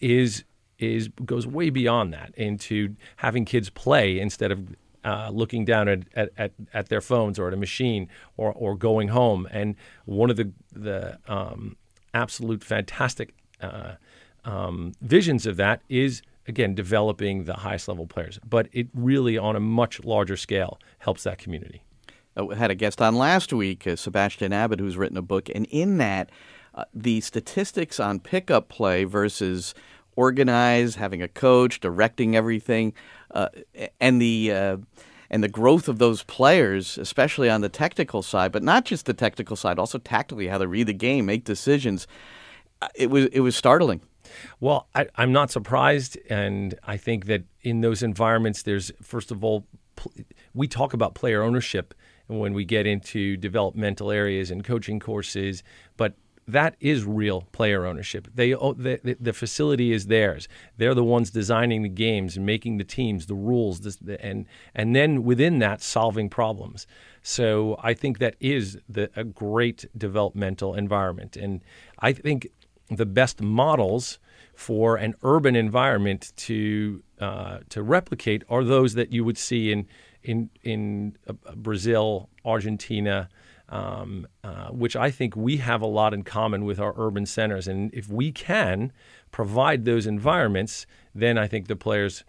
is 0.00 0.44
is 0.78 1.08
goes 1.24 1.46
way 1.46 1.68
beyond 1.68 2.12
that 2.14 2.32
into 2.36 2.96
having 3.16 3.44
kids 3.44 3.68
play 3.68 4.18
instead 4.18 4.50
of 4.50 4.74
uh, 5.04 5.30
looking 5.32 5.64
down 5.64 5.88
at, 5.88 6.00
at, 6.14 6.52
at, 6.74 6.88
their 6.88 7.00
phones 7.00 7.38
or 7.38 7.48
at 7.48 7.54
a 7.54 7.56
machine 7.56 8.08
or, 8.36 8.52
or 8.52 8.74
going 8.76 9.08
home. 9.08 9.48
And 9.50 9.76
one 10.04 10.30
of 10.30 10.36
the 10.36 10.52
the 10.72 11.18
um, 11.26 11.76
absolute 12.12 12.62
fantastic 12.62 13.34
uh, 13.60 13.94
um, 14.44 14.92
visions 15.00 15.46
of 15.46 15.56
that 15.56 15.82
is 15.88 16.22
again 16.50 16.74
developing 16.74 17.44
the 17.44 17.54
highest 17.54 17.88
level 17.88 18.06
players, 18.06 18.38
but 18.46 18.68
it 18.72 18.88
really 18.92 19.38
on 19.38 19.56
a 19.56 19.60
much 19.60 20.04
larger 20.04 20.36
scale 20.36 20.78
helps 20.98 21.22
that 21.22 21.38
community. 21.38 21.82
Uh, 22.38 22.44
we 22.44 22.56
had 22.56 22.70
a 22.70 22.74
guest 22.74 23.00
on 23.00 23.14
last 23.14 23.52
week, 23.52 23.86
uh, 23.86 23.96
Sebastian 23.96 24.52
Abbott, 24.52 24.80
who's 24.80 24.96
written 24.96 25.16
a 25.16 25.22
book, 25.22 25.48
and 25.54 25.66
in 25.70 25.96
that, 25.98 26.30
uh, 26.74 26.84
the 26.92 27.20
statistics 27.22 27.98
on 27.98 28.20
pickup 28.20 28.68
play 28.68 29.04
versus 29.04 29.74
organized, 30.16 30.96
having 30.96 31.22
a 31.22 31.28
coach, 31.28 31.80
directing 31.80 32.36
everything, 32.36 32.92
uh, 33.32 33.48
and 34.00 34.20
the 34.20 34.52
uh, 34.52 34.76
and 35.30 35.42
the 35.42 35.48
growth 35.48 35.88
of 35.88 35.98
those 35.98 36.24
players, 36.24 36.98
especially 36.98 37.48
on 37.48 37.60
the 37.60 37.68
technical 37.68 38.22
side, 38.22 38.50
but 38.52 38.62
not 38.62 38.84
just 38.84 39.06
the 39.06 39.14
technical 39.14 39.56
side, 39.56 39.78
also 39.78 39.98
tactically 39.98 40.48
how 40.48 40.58
they 40.58 40.66
read 40.66 40.88
the 40.88 40.92
game, 40.92 41.26
make 41.26 41.44
decisions. 41.44 42.06
Uh, 42.82 42.88
it 42.94 43.10
was 43.10 43.26
it 43.26 43.40
was 43.40 43.56
startling. 43.56 44.00
Well, 44.60 44.88
I, 44.94 45.06
am 45.16 45.32
not 45.32 45.50
surprised, 45.50 46.18
and 46.28 46.78
I 46.84 46.96
think 46.96 47.26
that 47.26 47.44
in 47.62 47.80
those 47.80 48.02
environments, 48.02 48.62
there's 48.62 48.92
first 49.02 49.30
of 49.30 49.44
all, 49.44 49.66
pl- 49.96 50.12
we 50.54 50.68
talk 50.68 50.94
about 50.94 51.14
player 51.14 51.42
ownership 51.42 51.94
when 52.26 52.54
we 52.54 52.64
get 52.64 52.86
into 52.86 53.36
developmental 53.36 54.10
areas 54.10 54.50
and 54.50 54.64
coaching 54.64 55.00
courses, 55.00 55.62
but 55.96 56.14
that 56.52 56.76
is 56.80 57.04
real 57.04 57.42
player 57.52 57.86
ownership. 57.86 58.28
They 58.34 58.54
oh, 58.54 58.72
the, 58.72 59.16
the 59.20 59.32
facility 59.32 59.92
is 59.92 60.06
theirs. 60.06 60.48
They're 60.76 60.94
the 60.94 61.04
ones 61.04 61.30
designing 61.30 61.82
the 61.82 61.88
games 61.88 62.36
and 62.36 62.44
making 62.44 62.78
the 62.78 62.84
teams, 62.84 63.26
the 63.26 63.34
rules, 63.34 63.80
the, 63.80 64.18
and 64.24 64.46
and 64.74 64.94
then 64.94 65.22
within 65.24 65.58
that 65.60 65.82
solving 65.82 66.28
problems. 66.28 66.86
So 67.22 67.78
I 67.82 67.94
think 67.94 68.18
that 68.18 68.36
is 68.40 68.78
the, 68.88 69.10
a 69.14 69.24
great 69.24 69.86
developmental 69.96 70.74
environment, 70.74 71.36
and 71.36 71.62
I 71.98 72.12
think 72.12 72.48
the 72.90 73.06
best 73.06 73.40
models 73.40 74.18
for 74.54 74.96
an 74.96 75.14
urban 75.22 75.56
environment 75.56 76.32
to 76.36 77.02
uh, 77.18 77.58
to 77.68 77.82
replicate 77.82 78.42
are 78.48 78.64
those 78.64 78.94
that 78.94 79.12
you 79.12 79.24
would 79.24 79.38
see 79.38 79.72
in 79.72 79.86
in 80.22 80.50
in 80.62 81.16
uh, 81.26 81.32
Brazil, 81.54 82.28
Argentina, 82.44 83.28
um, 83.68 84.26
uh, 84.44 84.68
which 84.68 84.96
I 84.96 85.10
think 85.10 85.36
we 85.36 85.58
have 85.58 85.80
a 85.80 85.86
lot 85.86 86.12
in 86.12 86.24
common 86.24 86.64
with 86.64 86.78
our 86.78 86.92
urban 86.96 87.26
centers. 87.26 87.68
And 87.68 87.92
if 87.94 88.08
we 88.08 88.32
can 88.32 88.92
provide 89.30 89.84
those 89.84 90.06
environments, 90.06 90.86
then 91.14 91.38
I 91.38 91.46
think 91.46 91.68
the 91.68 91.76
players 91.76 92.24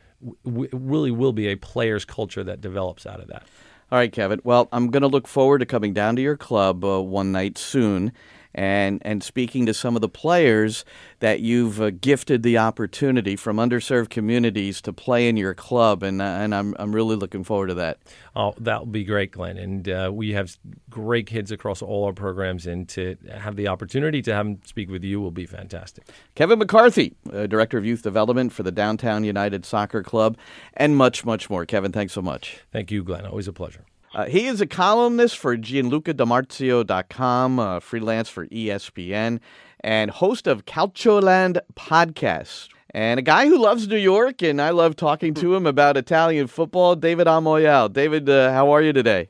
w- 0.45 0.69
really 0.71 1.11
will 1.11 1.33
be 1.33 1.47
a 1.47 1.55
players' 1.55 2.05
culture 2.05 2.43
that 2.43 2.61
develops 2.61 3.05
out 3.05 3.19
of 3.19 3.27
that. 3.27 3.43
All 3.91 3.97
right, 3.97 4.11
Kevin. 4.11 4.39
Well, 4.45 4.69
I'm 4.71 4.89
going 4.89 5.01
to 5.01 5.07
look 5.09 5.27
forward 5.27 5.59
to 5.59 5.65
coming 5.65 5.93
down 5.93 6.15
to 6.15 6.21
your 6.21 6.37
club 6.37 6.85
uh, 6.85 7.01
one 7.01 7.33
night 7.33 7.57
soon 7.57 8.13
and 8.53 9.01
and 9.03 9.23
speaking 9.23 9.65
to 9.65 9.73
some 9.73 9.95
of 9.95 10.01
the 10.01 10.09
players 10.09 10.85
that 11.19 11.39
you've 11.39 11.81
uh, 11.81 11.91
gifted 11.91 12.43
the 12.43 12.57
opportunity 12.57 13.35
from 13.35 13.57
underserved 13.57 14.09
communities 14.09 14.81
to 14.81 14.93
play 14.93 15.27
in 15.27 15.37
your 15.37 15.53
club, 15.53 16.03
and 16.03 16.21
uh, 16.21 16.25
and 16.25 16.53
I'm 16.53 16.75
I'm 16.79 16.93
really 16.93 17.15
looking 17.15 17.43
forward 17.43 17.67
to 17.67 17.73
that. 17.75 17.99
Oh, 18.35 18.53
that 18.59 18.79
will 18.79 18.87
be 18.87 19.03
great, 19.03 19.31
Glenn. 19.31 19.57
And 19.57 19.89
uh, 19.89 20.11
we 20.13 20.31
have 20.31 20.57
great 20.89 21.27
kids 21.27 21.51
across 21.51 21.81
all 21.81 22.05
our 22.05 22.13
programs, 22.13 22.65
and 22.65 22.87
to 22.89 23.17
have 23.31 23.55
the 23.55 23.67
opportunity 23.67 24.21
to 24.23 24.33
have 24.33 24.45
them 24.45 24.59
speak 24.65 24.89
with 24.89 25.03
you 25.03 25.21
will 25.21 25.31
be 25.31 25.45
fantastic. 25.45 26.05
Kevin 26.35 26.59
McCarthy, 26.59 27.15
uh, 27.33 27.47
director 27.47 27.77
of 27.77 27.85
youth 27.85 28.01
development 28.01 28.53
for 28.53 28.63
the 28.63 28.71
Downtown 28.71 29.23
United 29.23 29.65
Soccer 29.65 30.03
Club, 30.03 30.37
and 30.73 30.95
much 30.95 31.25
much 31.25 31.49
more. 31.49 31.65
Kevin, 31.65 31.91
thanks 31.91 32.13
so 32.13 32.21
much. 32.21 32.59
Thank 32.71 32.91
you, 32.91 33.03
Glenn. 33.03 33.25
Always 33.25 33.47
a 33.47 33.53
pleasure. 33.53 33.85
Uh, 34.13 34.25
he 34.25 34.47
is 34.47 34.59
a 34.59 34.67
columnist 34.67 35.37
for 35.37 35.55
GianlucaDiMarzio.com, 35.55 37.59
uh, 37.59 37.79
freelance 37.79 38.27
for 38.27 38.45
ESPN, 38.47 39.39
and 39.79 40.11
host 40.11 40.47
of 40.47 40.65
Calcioland 40.65 41.59
podcast. 41.75 42.67
And 42.93 43.19
a 43.19 43.23
guy 43.23 43.47
who 43.47 43.57
loves 43.57 43.87
New 43.87 43.95
York, 43.95 44.41
and 44.41 44.61
I 44.61 44.71
love 44.71 44.97
talking 44.97 45.33
to 45.35 45.55
him 45.55 45.65
about 45.65 45.95
Italian 45.95 46.47
football, 46.47 46.97
David 46.97 47.27
Amoyal. 47.27 47.91
David, 47.91 48.27
uh, 48.27 48.51
how 48.51 48.71
are 48.71 48.81
you 48.81 48.91
today? 48.91 49.29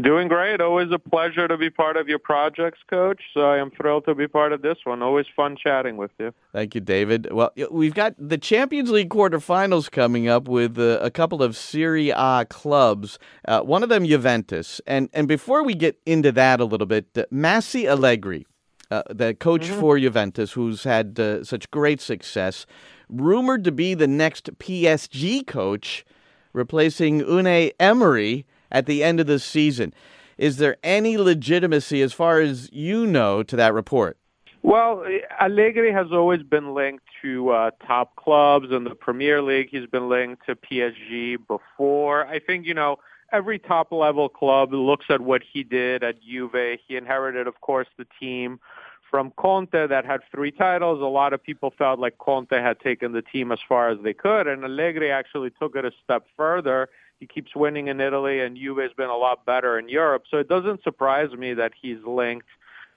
Doing 0.00 0.28
great. 0.28 0.62
Always 0.62 0.90
a 0.90 0.98
pleasure 0.98 1.46
to 1.46 1.58
be 1.58 1.68
part 1.68 1.98
of 1.98 2.08
your 2.08 2.18
projects, 2.18 2.78
Coach. 2.88 3.20
So 3.34 3.42
I 3.42 3.58
am 3.58 3.70
thrilled 3.70 4.06
to 4.06 4.14
be 4.14 4.26
part 4.26 4.54
of 4.54 4.62
this 4.62 4.78
one. 4.84 5.02
Always 5.02 5.26
fun 5.36 5.54
chatting 5.54 5.98
with 5.98 6.10
you. 6.18 6.32
Thank 6.52 6.74
you, 6.74 6.80
David. 6.80 7.30
Well, 7.30 7.52
we've 7.70 7.92
got 7.92 8.14
the 8.18 8.38
Champions 8.38 8.90
League 8.90 9.10
quarterfinals 9.10 9.90
coming 9.90 10.28
up 10.28 10.48
with 10.48 10.78
uh, 10.78 10.98
a 11.02 11.10
couple 11.10 11.42
of 11.42 11.58
Serie 11.58 12.08
A 12.08 12.46
clubs. 12.48 13.18
Uh, 13.46 13.60
one 13.60 13.82
of 13.82 13.90
them, 13.90 14.06
Juventus. 14.06 14.80
And 14.86 15.10
and 15.12 15.28
before 15.28 15.62
we 15.62 15.74
get 15.74 16.00
into 16.06 16.32
that 16.32 16.58
a 16.60 16.64
little 16.64 16.86
bit, 16.86 17.08
uh, 17.14 17.24
Massi 17.30 17.86
Allegri, 17.86 18.46
uh, 18.90 19.02
the 19.10 19.34
coach 19.34 19.66
mm-hmm. 19.66 19.80
for 19.80 19.98
Juventus, 19.98 20.52
who's 20.52 20.84
had 20.84 21.20
uh, 21.20 21.44
such 21.44 21.70
great 21.70 22.00
success, 22.00 22.64
rumored 23.10 23.62
to 23.64 23.72
be 23.72 23.92
the 23.92 24.08
next 24.08 24.58
PSG 24.58 25.46
coach, 25.46 26.06
replacing 26.54 27.20
Unai 27.20 27.72
Emery 27.78 28.46
at 28.72 28.86
the 28.86 29.04
end 29.04 29.20
of 29.20 29.28
the 29.28 29.38
season. 29.38 29.94
Is 30.38 30.56
there 30.56 30.76
any 30.82 31.16
legitimacy, 31.16 32.02
as 32.02 32.12
far 32.12 32.40
as 32.40 32.68
you 32.72 33.06
know, 33.06 33.44
to 33.44 33.54
that 33.54 33.72
report? 33.72 34.16
Well, 34.62 35.04
Allegri 35.40 35.92
has 35.92 36.06
always 36.12 36.42
been 36.42 36.72
linked 36.72 37.04
to 37.22 37.50
uh, 37.50 37.70
top 37.86 38.16
clubs 38.16 38.68
in 38.70 38.84
the 38.84 38.94
Premier 38.94 39.42
League. 39.42 39.68
He's 39.70 39.86
been 39.86 40.08
linked 40.08 40.46
to 40.46 40.56
PSG 40.56 41.36
before. 41.46 42.26
I 42.26 42.38
think, 42.38 42.66
you 42.66 42.74
know, 42.74 42.96
every 43.32 43.58
top 43.58 43.90
level 43.90 44.28
club 44.28 44.72
looks 44.72 45.06
at 45.08 45.20
what 45.20 45.42
he 45.52 45.64
did 45.64 46.04
at 46.04 46.22
Juve. 46.22 46.78
He 46.86 46.96
inherited, 46.96 47.46
of 47.46 47.60
course, 47.60 47.88
the 47.98 48.06
team 48.20 48.60
from 49.10 49.32
Conte 49.36 49.88
that 49.88 50.04
had 50.06 50.20
three 50.30 50.52
titles. 50.52 51.00
A 51.00 51.04
lot 51.04 51.32
of 51.32 51.42
people 51.42 51.72
felt 51.76 51.98
like 51.98 52.18
Conte 52.18 52.54
had 52.54 52.78
taken 52.80 53.12
the 53.12 53.22
team 53.22 53.50
as 53.52 53.58
far 53.68 53.90
as 53.90 53.98
they 54.02 54.14
could, 54.14 54.46
and 54.46 54.64
Allegri 54.64 55.10
actually 55.10 55.50
took 55.50 55.76
it 55.76 55.84
a 55.84 55.90
step 56.04 56.24
further 56.36 56.88
he 57.22 57.28
keeps 57.28 57.54
winning 57.54 57.86
in 57.86 58.00
Italy, 58.00 58.40
and 58.40 58.56
Juve 58.56 58.78
has 58.78 58.92
been 58.96 59.08
a 59.08 59.16
lot 59.16 59.46
better 59.46 59.78
in 59.78 59.88
Europe. 59.88 60.24
So 60.28 60.38
it 60.38 60.48
doesn't 60.48 60.82
surprise 60.82 61.30
me 61.30 61.54
that 61.54 61.70
he's 61.80 61.98
linked 62.04 62.48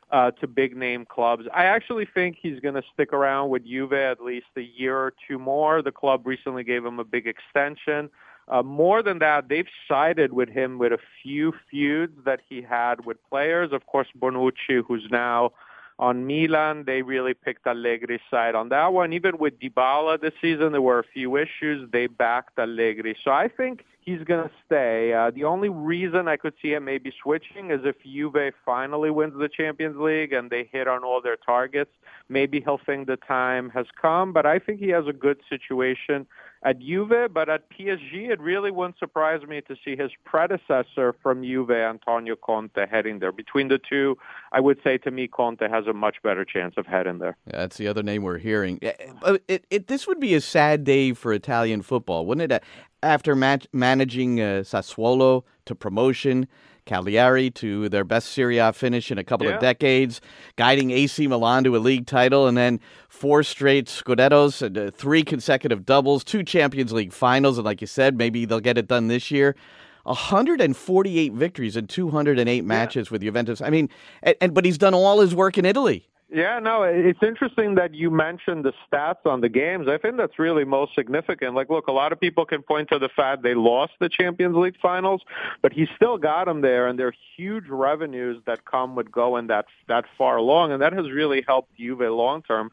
uh, 0.10 0.32
to 0.32 0.48
big 0.48 0.76
name 0.76 1.06
clubs. 1.06 1.46
I 1.54 1.66
actually 1.66 2.08
think 2.12 2.38
he's 2.42 2.60
going 2.60 2.74
to 2.74 2.82
stick 2.92 3.14
around 3.14 3.52
with 3.52 3.68
Juve 3.68 3.94
at 3.94 4.20
least 4.20 4.48
a 4.58 4.62
year 4.62 4.98
or 4.98 5.14
two 5.28 5.38
more. 5.38 5.84
The 5.84 5.92
club 5.92 6.26
recently 6.26 6.64
gave 6.64 6.84
him 6.84 6.98
a 6.98 7.04
big 7.04 7.28
extension. 7.28 8.10
Uh, 8.48 8.64
more 8.64 9.04
than 9.04 9.20
that, 9.20 9.48
they've 9.48 9.70
sided 9.88 10.34
with 10.34 10.50
him 10.50 10.80
with 10.80 10.92
a 10.92 11.00
few 11.22 11.54
feuds 11.70 12.18
that 12.26 12.40
he 12.50 12.64
had 12.64 13.06
with 13.06 13.18
players. 13.30 13.72
Of 13.72 13.86
course, 13.86 14.08
Bonucci, 14.20 14.84
who's 14.88 15.08
now 15.12 15.52
on 15.98 16.28
Milan, 16.28 16.84
they 16.86 17.02
really 17.02 17.34
picked 17.34 17.66
Allegri's 17.66 18.22
side 18.30 18.54
on 18.54 18.70
that 18.70 18.92
one. 18.92 19.14
Even 19.14 19.38
with 19.38 19.60
Dybala 19.60 20.20
this 20.20 20.34
season, 20.42 20.74
there 20.74 20.82
were 20.82 21.00
a 21.00 21.04
few 21.04 21.38
issues. 21.38 21.90
They 21.92 22.08
backed 22.08 22.60
Allegri. 22.60 23.16
So 23.24 23.32
I 23.32 23.48
think 23.48 23.86
he's 24.02 24.24
going 24.24 24.48
to 24.48 24.52
stay. 24.66 25.14
Uh, 25.14 25.32
the 25.32 25.46
only 25.46 25.70
reason 25.70 26.28
I 26.28 26.36
could 26.36 26.54
see 26.62 26.74
him 26.74 26.86
maybe 26.86 27.14
switching 27.22 27.72
is 27.72 27.82
if 27.86 27.96
Juve 28.04 28.54
finally 28.66 29.10
wins 29.10 29.34
the 29.38 29.48
Champions 29.50 29.98
League 29.98 30.34
and 30.34 30.50
they 30.50 30.70
hit 30.72 30.88
on 30.88 31.04
all 31.04 31.22
their 31.22 31.38
targets. 31.38 31.92
Maybe 32.28 32.60
he'll 32.60 32.80
think 32.86 33.08
the 33.08 33.18
time 33.18 33.70
has 33.70 33.86
come, 34.00 34.34
but 34.34 34.46
I 34.46 34.60
think 34.60 34.80
he 34.80 34.90
has 34.90 35.08
a 35.08 35.14
good 35.14 35.40
situation 35.50 36.28
at 36.66 36.80
Juve. 36.80 37.34
But 37.34 37.48
at 37.48 37.70
PSG, 37.70 38.30
it 38.30 38.42
really 38.42 38.72
wouldn't 38.72 39.00
surprise 39.00 39.42
me 39.48 39.62
to 39.62 39.76
see 39.86 39.96
his 39.96 40.12
predecessor 40.26 41.16
from 41.24 41.44
Juve, 41.44 41.72
Antonio 41.72 42.36
Conte, 42.36 42.86
heading 42.90 43.20
there. 43.20 43.32
Between 43.32 43.70
the 43.70 43.80
two, 43.80 44.18
I 44.52 44.60
would 44.60 44.80
say 44.84 44.98
to 45.00 45.12
me, 45.12 45.28
Conte 45.28 45.70
has 45.70 45.88
a 45.88 45.94
much 45.94 46.18
better 46.24 46.44
chance 46.44 46.76
of 46.78 46.86
heading 46.86 47.20
there. 47.20 47.38
Yeah, 47.48 47.60
that's 47.60 47.78
the 47.78 47.88
other 47.88 48.04
name 48.04 48.24
we're 48.24 48.40
hearing. 48.40 48.80
It, 48.82 49.00
it, 49.48 49.66
it, 49.70 49.88
this 49.88 50.08
would 50.08 50.20
be 50.20 50.34
a 50.34 50.42
sad 50.42 50.84
day 50.84 51.14
for 51.14 51.32
Italian 51.32 51.82
football, 51.82 52.26
wouldn't 52.26 52.52
it? 52.52 52.64
after 53.06 53.36
managing 53.36 54.42
uh, 54.42 54.64
Sassuolo 54.64 55.44
to 55.66 55.76
promotion, 55.76 56.48
Cagliari 56.86 57.50
to 57.52 57.90
their 57.90 58.04
best 58.04 58.30
Serie 58.30 58.58
A 58.58 58.72
finish 58.74 59.12
in 59.12 59.18
a 59.18 59.24
couple 59.24 59.48
yeah. 59.48 59.56
of 59.56 59.62
decades, 59.62 60.22
guiding 60.56 60.92
AC 60.92 61.28
Milan 61.28 61.64
to 61.64 61.76
a 61.76 61.80
league 61.80 62.06
title, 62.06 62.48
and 62.48 62.58
then 62.58 62.80
four 63.10 63.44
straight 63.44 63.88
Scudettos, 63.88 64.62
and, 64.62 64.78
uh, 64.78 64.92
three 64.92 65.24
consecutive 65.24 65.86
doubles, 65.86 66.24
two 66.24 66.44
Champions 66.44 66.94
League 66.94 67.14
finals, 67.14 67.58
and 67.58 67.66
like 67.66 67.82
you 67.82 67.88
said, 67.88 68.18
maybe 68.18 68.46
they'll 68.46 68.60
get 68.60 68.78
it 68.78 68.88
done 68.88 69.08
this 69.08 69.32
year. 69.32 69.56
148 70.04 71.34
victories 71.34 71.76
in 71.76 71.88
208 71.88 72.64
matches 72.64 73.08
yeah. 73.08 73.12
with 73.12 73.22
Juventus. 73.24 73.60
I 73.60 73.70
mean, 73.72 73.90
and, 74.22 74.36
and, 74.40 74.54
but 74.54 74.64
he's 74.64 74.78
done 74.78 74.94
all 74.94 75.20
his 75.20 75.34
work 75.34 75.58
in 75.58 75.66
Italy. 75.66 76.08
Yeah, 76.28 76.58
no, 76.58 76.82
it's 76.82 77.22
interesting 77.22 77.76
that 77.76 77.94
you 77.94 78.10
mentioned 78.10 78.66
the 78.66 78.74
stats 78.92 79.28
on 79.28 79.42
the 79.42 79.50
games. 79.50 79.88
I 79.88 80.00
think 80.00 80.18
that's 80.18 80.40
really 80.40 80.66
most 80.66 80.96
significant. 80.96 81.54
Like, 81.54 81.70
look, 81.70 81.86
a 81.86 81.92
lot 81.92 82.12
of 82.12 82.20
people 82.20 82.46
can 82.46 82.64
point 82.64 82.90
to 82.90 82.98
the 82.98 83.10
fact 83.10 83.44
they 83.44 83.54
lost 83.54 83.94
the 84.00 84.10
Champions 84.10 84.56
League 84.56 84.76
finals, 84.82 85.22
but 85.62 85.72
he 85.72 85.88
still 85.96 86.18
got 86.18 86.46
them 86.46 86.62
there, 86.62 86.88
and 86.88 86.98
there 86.98 87.08
are 87.08 87.16
huge 87.38 87.68
revenues 87.70 88.42
that 88.48 88.66
come 88.66 88.96
with 88.96 89.12
going 89.12 89.48
that 89.48 89.68
that 89.88 90.06
far 90.18 90.38
along, 90.38 90.72
and 90.72 90.82
that 90.82 90.94
has 90.94 91.12
really 91.12 91.44
helped 91.48 91.76
Juve 91.78 92.00
long 92.00 92.42
term. 92.42 92.72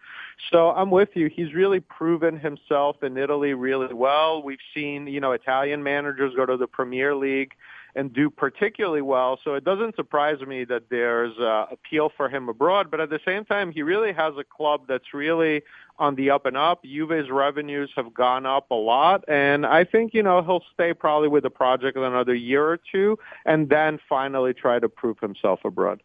So 0.50 0.70
I'm 0.70 0.90
with 0.90 1.10
you. 1.14 1.28
He's 1.28 1.52
really 1.52 1.80
proven 1.80 2.38
himself 2.38 3.02
in 3.02 3.18
Italy 3.18 3.52
really 3.52 3.92
well. 3.92 4.42
We've 4.42 4.58
seen, 4.74 5.06
you 5.06 5.20
know, 5.20 5.32
Italian 5.32 5.82
managers 5.82 6.32
go 6.34 6.46
to 6.46 6.56
the 6.56 6.66
Premier 6.66 7.14
League 7.14 7.52
and 7.94 8.12
do 8.12 8.30
particularly 8.30 9.02
well. 9.02 9.38
So 9.44 9.54
it 9.54 9.64
doesn't 9.64 9.96
surprise 9.96 10.40
me 10.40 10.64
that 10.64 10.84
there's 10.88 11.36
uh, 11.38 11.66
appeal 11.70 12.10
for 12.16 12.28
him 12.28 12.48
abroad. 12.48 12.90
But 12.90 13.00
at 13.00 13.10
the 13.10 13.20
same 13.24 13.44
time, 13.44 13.70
he 13.70 13.82
really 13.82 14.12
has 14.12 14.34
a 14.38 14.44
club 14.44 14.82
that's 14.88 15.12
really 15.12 15.62
on 15.98 16.14
the 16.14 16.30
up 16.30 16.46
and 16.46 16.56
up. 16.56 16.82
Juve's 16.84 17.30
revenues 17.30 17.90
have 17.96 18.14
gone 18.14 18.46
up 18.46 18.70
a 18.70 18.74
lot, 18.74 19.24
and 19.28 19.66
I 19.66 19.84
think 19.84 20.14
you 20.14 20.22
know 20.22 20.42
he'll 20.42 20.64
stay 20.72 20.94
probably 20.94 21.28
with 21.28 21.42
the 21.42 21.50
project 21.50 21.96
another 21.96 22.34
year 22.34 22.66
or 22.66 22.78
two, 22.90 23.18
and 23.44 23.68
then 23.68 23.98
finally 24.08 24.54
try 24.54 24.78
to 24.78 24.88
prove 24.88 25.18
himself 25.20 25.60
abroad. 25.64 26.02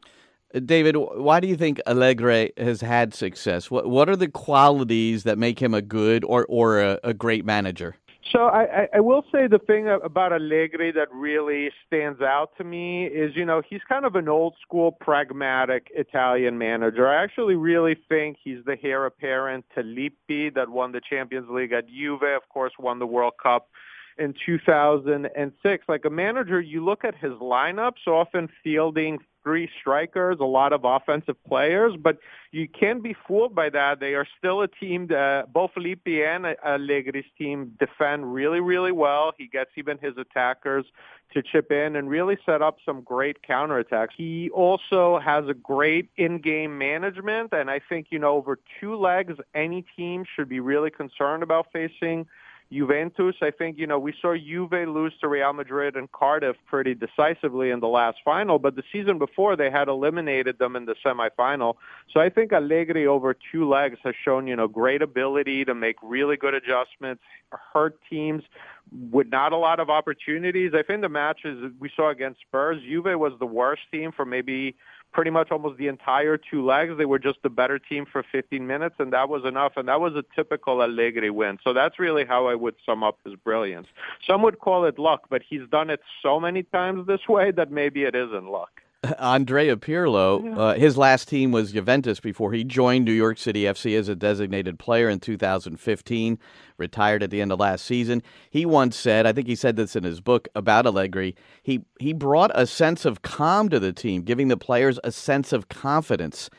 David, 0.66 0.96
why 0.96 1.40
do 1.40 1.48
you 1.48 1.58
think 1.58 1.82
Allegri 1.86 2.54
has 2.58 2.82
had 2.82 3.14
success? 3.14 3.70
What 3.70 3.90
what 3.90 4.10
are 4.10 4.16
the 4.16 4.30
qualities 4.30 5.24
that 5.24 5.38
make 5.38 5.60
him 5.60 5.74
a 5.74 5.82
good 5.82 6.24
or 6.24 6.46
or 6.48 6.82
a, 6.82 7.00
a 7.04 7.14
great 7.14 7.46
manager? 7.46 7.96
So 8.32 8.48
I, 8.48 8.88
I 8.94 9.00
will 9.00 9.24
say 9.32 9.48
the 9.48 9.60
thing 9.60 9.88
about 9.88 10.34
Allegri 10.34 10.92
that 10.92 11.08
really 11.14 11.72
stands 11.86 12.22
out 12.22 12.52
to 12.58 12.64
me 12.64 13.06
is, 13.06 13.36
you 13.36 13.46
know, 13.46 13.62
he's 13.68 13.82
kind 13.88 14.06
of 14.06 14.16
an 14.16 14.28
old 14.28 14.56
school 14.62 14.92
pragmatic 14.92 15.88
Italian 15.96 16.58
manager. 16.58 17.08
I 17.08 17.24
actually 17.24 17.56
really 17.56 17.96
think 18.10 18.38
he's 18.44 18.64
the 18.66 18.76
heir 18.84 19.06
apparent 19.06 19.66
to 19.76 19.82
Lippi 19.82 20.50
that 20.56 20.70
won 20.70 20.92
the 20.92 21.02
Champions 21.10 21.48
League 21.50 21.72
at 21.72 21.88
Juve, 21.88 22.24
of 22.24 22.48
course, 22.50 22.74
won 22.78 23.00
the 23.00 23.08
World 23.08 23.34
Cup 23.42 23.70
in 24.20 24.34
2006. 24.46 25.86
Like 25.88 26.06
a 26.06 26.10
manager, 26.10 26.60
you 26.60 26.84
look 26.84 27.04
at 27.04 27.16
his 27.16 27.34
lineups, 27.34 28.08
often 28.08 28.50
fielding 28.64 29.20
three 29.48 29.70
strikers, 29.80 30.36
a 30.42 30.44
lot 30.44 30.74
of 30.74 30.82
offensive 30.84 31.42
players, 31.48 31.94
but 31.98 32.18
you 32.52 32.68
can't 32.68 33.02
be 33.02 33.16
fooled 33.26 33.56
by 33.56 33.70
that. 33.70 34.02
They 34.02 34.14
are 34.14 34.28
still 34.38 34.62
a 34.62 34.68
team 34.68 35.08
that 35.08 35.54
both 35.54 35.72
Lippi 35.78 36.22
and 36.22 36.44
Allegri's 36.66 37.26
team 37.38 37.72
defend 37.80 38.34
really, 38.34 38.60
really 38.60 38.92
well. 38.92 39.32
He 39.38 39.48
gets 39.48 39.72
even 39.78 40.00
his 40.00 40.18
attackers 40.18 40.86
to 41.34 41.42
chip 41.42 41.72
in 41.72 41.96
and 41.96 42.10
really 42.10 42.38
set 42.46 42.62
up 42.62 42.78
some 42.86 43.02
great 43.04 43.38
counterattacks. 43.42 44.10
He 44.18 44.50
also 44.50 45.18
has 45.20 45.48
a 45.48 45.54
great 45.54 46.10
in-game 46.18 46.78
management, 46.78 47.54
and 47.54 47.70
I 47.70 47.80
think, 47.80 48.08
you 48.10 48.20
know, 48.20 48.36
over 48.36 48.60
two 48.82 48.98
legs, 48.98 49.36
any 49.56 49.86
team 49.96 50.26
should 50.36 50.50
be 50.50 50.60
really 50.60 50.92
concerned 50.92 51.42
about 51.42 51.68
facing 51.72 52.28
Juventus, 52.72 53.36
I 53.42 53.52
think, 53.52 53.78
you 53.78 53.88
know, 53.88 53.98
we 53.98 54.14
saw 54.22 54.36
Juve 54.36 54.88
lose 54.90 55.14
to 55.22 55.28
Real 55.28 55.54
Madrid 55.54 55.96
and 55.96 56.12
Cardiff 56.12 56.58
pretty 56.66 56.96
decisively 56.96 57.70
in 57.70 57.80
the 57.80 57.88
last 57.88 58.18
final, 58.26 58.60
but 58.60 58.76
the 58.76 58.84
season 58.92 59.18
before 59.18 59.56
they 59.56 59.72
had 59.72 59.88
eliminated 59.88 60.60
them 60.60 60.76
in 60.76 60.86
the 60.86 60.96
semifinal. 61.06 61.76
So 62.14 62.20
I 62.20 62.30
think 62.30 62.52
Allegri 62.52 63.08
over 63.08 63.34
two 63.52 63.70
legs 63.70 64.00
has 64.04 64.16
shown, 64.24 64.48
you 64.48 64.56
know, 64.56 64.68
great 64.68 65.02
ability 65.02 65.64
to 65.66 65.74
make 65.74 65.96
really 66.04 66.36
good 66.36 66.54
adjustments, 66.54 67.24
hurt 67.74 68.00
teams 68.10 68.44
with 69.12 69.28
not 69.28 69.54
a 69.54 69.58
lot 69.58 69.80
of 69.80 69.90
opportunities. 69.90 70.72
I 70.74 70.84
think 70.84 71.02
the 71.02 71.10
matches 71.10 71.72
we 71.80 71.90
saw 71.96 72.10
against 72.10 72.42
Spurs, 72.42 72.82
Juve 72.84 73.18
was 73.18 73.34
the 73.40 73.46
worst 73.46 73.84
team 73.92 74.12
for 74.12 74.26
maybe 74.26 74.76
pretty 75.14 75.32
much 75.32 75.52
almost 75.52 75.78
the 75.78 75.88
entire 75.88 76.38
two 76.38 76.66
legs. 76.66 76.94
They 76.98 77.06
were 77.06 77.20
just 77.20 77.40
the 77.42 77.50
better 77.50 77.80
team 77.80 78.06
for 78.06 78.24
15 78.32 78.66
minutes, 78.66 78.96
and 79.00 79.12
that 79.14 79.30
was 79.30 79.46
enough. 79.46 79.74
And 79.76 79.88
that 79.88 80.00
was 80.00 80.14
a 80.16 80.24
typical 80.36 80.82
Allegri 80.82 81.30
win. 81.30 81.58
So 81.64 81.74
that's 81.74 82.00
really 82.00 82.26
how 82.26 82.48
I 82.48 82.56
would 82.58 82.76
sum 82.86 83.04
up 83.04 83.20
his 83.26 83.36
brilliance. 83.36 83.88
Some 84.26 84.42
would 84.44 84.60
call 84.60 84.86
it 84.86 85.00
luck, 85.00 85.28
but 85.30 85.42
he's 85.48 85.68
done 85.70 85.90
it 85.90 86.02
so 86.22 86.40
many 86.40 86.64
times 86.64 87.08
this 87.08 87.28
way 87.28 87.52
that 87.52 87.72
maybe 87.72 88.04
it 88.04 88.16
isn't 88.16 88.46
luck. 88.46 88.82
Andrea 89.20 89.76
Pirlo, 89.76 90.44
yeah. 90.44 90.58
uh, 90.58 90.74
his 90.74 90.98
last 90.98 91.28
team 91.28 91.52
was 91.52 91.72
Juventus 91.72 92.20
before 92.20 92.52
he 92.52 92.64
joined 92.64 93.06
New 93.06 93.12
York 93.12 93.38
City 93.38 93.64
FC 93.64 93.98
as 93.98 94.10
a 94.10 94.16
designated 94.16 94.80
player 94.80 95.08
in 95.10 95.20
2015, 95.20 96.40
retired 96.78 97.24
at 97.24 97.30
the 97.30 97.42
end 97.42 97.52
of 97.52 97.60
last 97.60 97.86
season. 97.86 98.24
He 98.50 98.66
once 98.66 98.96
said, 98.96 99.26
I 99.26 99.34
think 99.34 99.48
he 99.48 99.56
said 99.56 99.76
this 99.76 99.96
in 99.96 100.04
his 100.04 100.20
book 100.20 100.48
about 100.56 100.88
Allegri, 100.88 101.36
he, 101.62 101.82
he 102.00 102.14
brought 102.14 102.52
a 102.56 102.66
sense 102.66 103.06
of 103.06 103.22
calm 103.22 103.70
to 103.70 103.80
the 103.80 103.94
team, 103.94 104.24
giving 104.24 104.48
the 104.48 104.58
players 104.58 105.00
a 105.04 105.12
sense 105.12 105.54
of 105.54 105.70
confidence. 105.70 106.50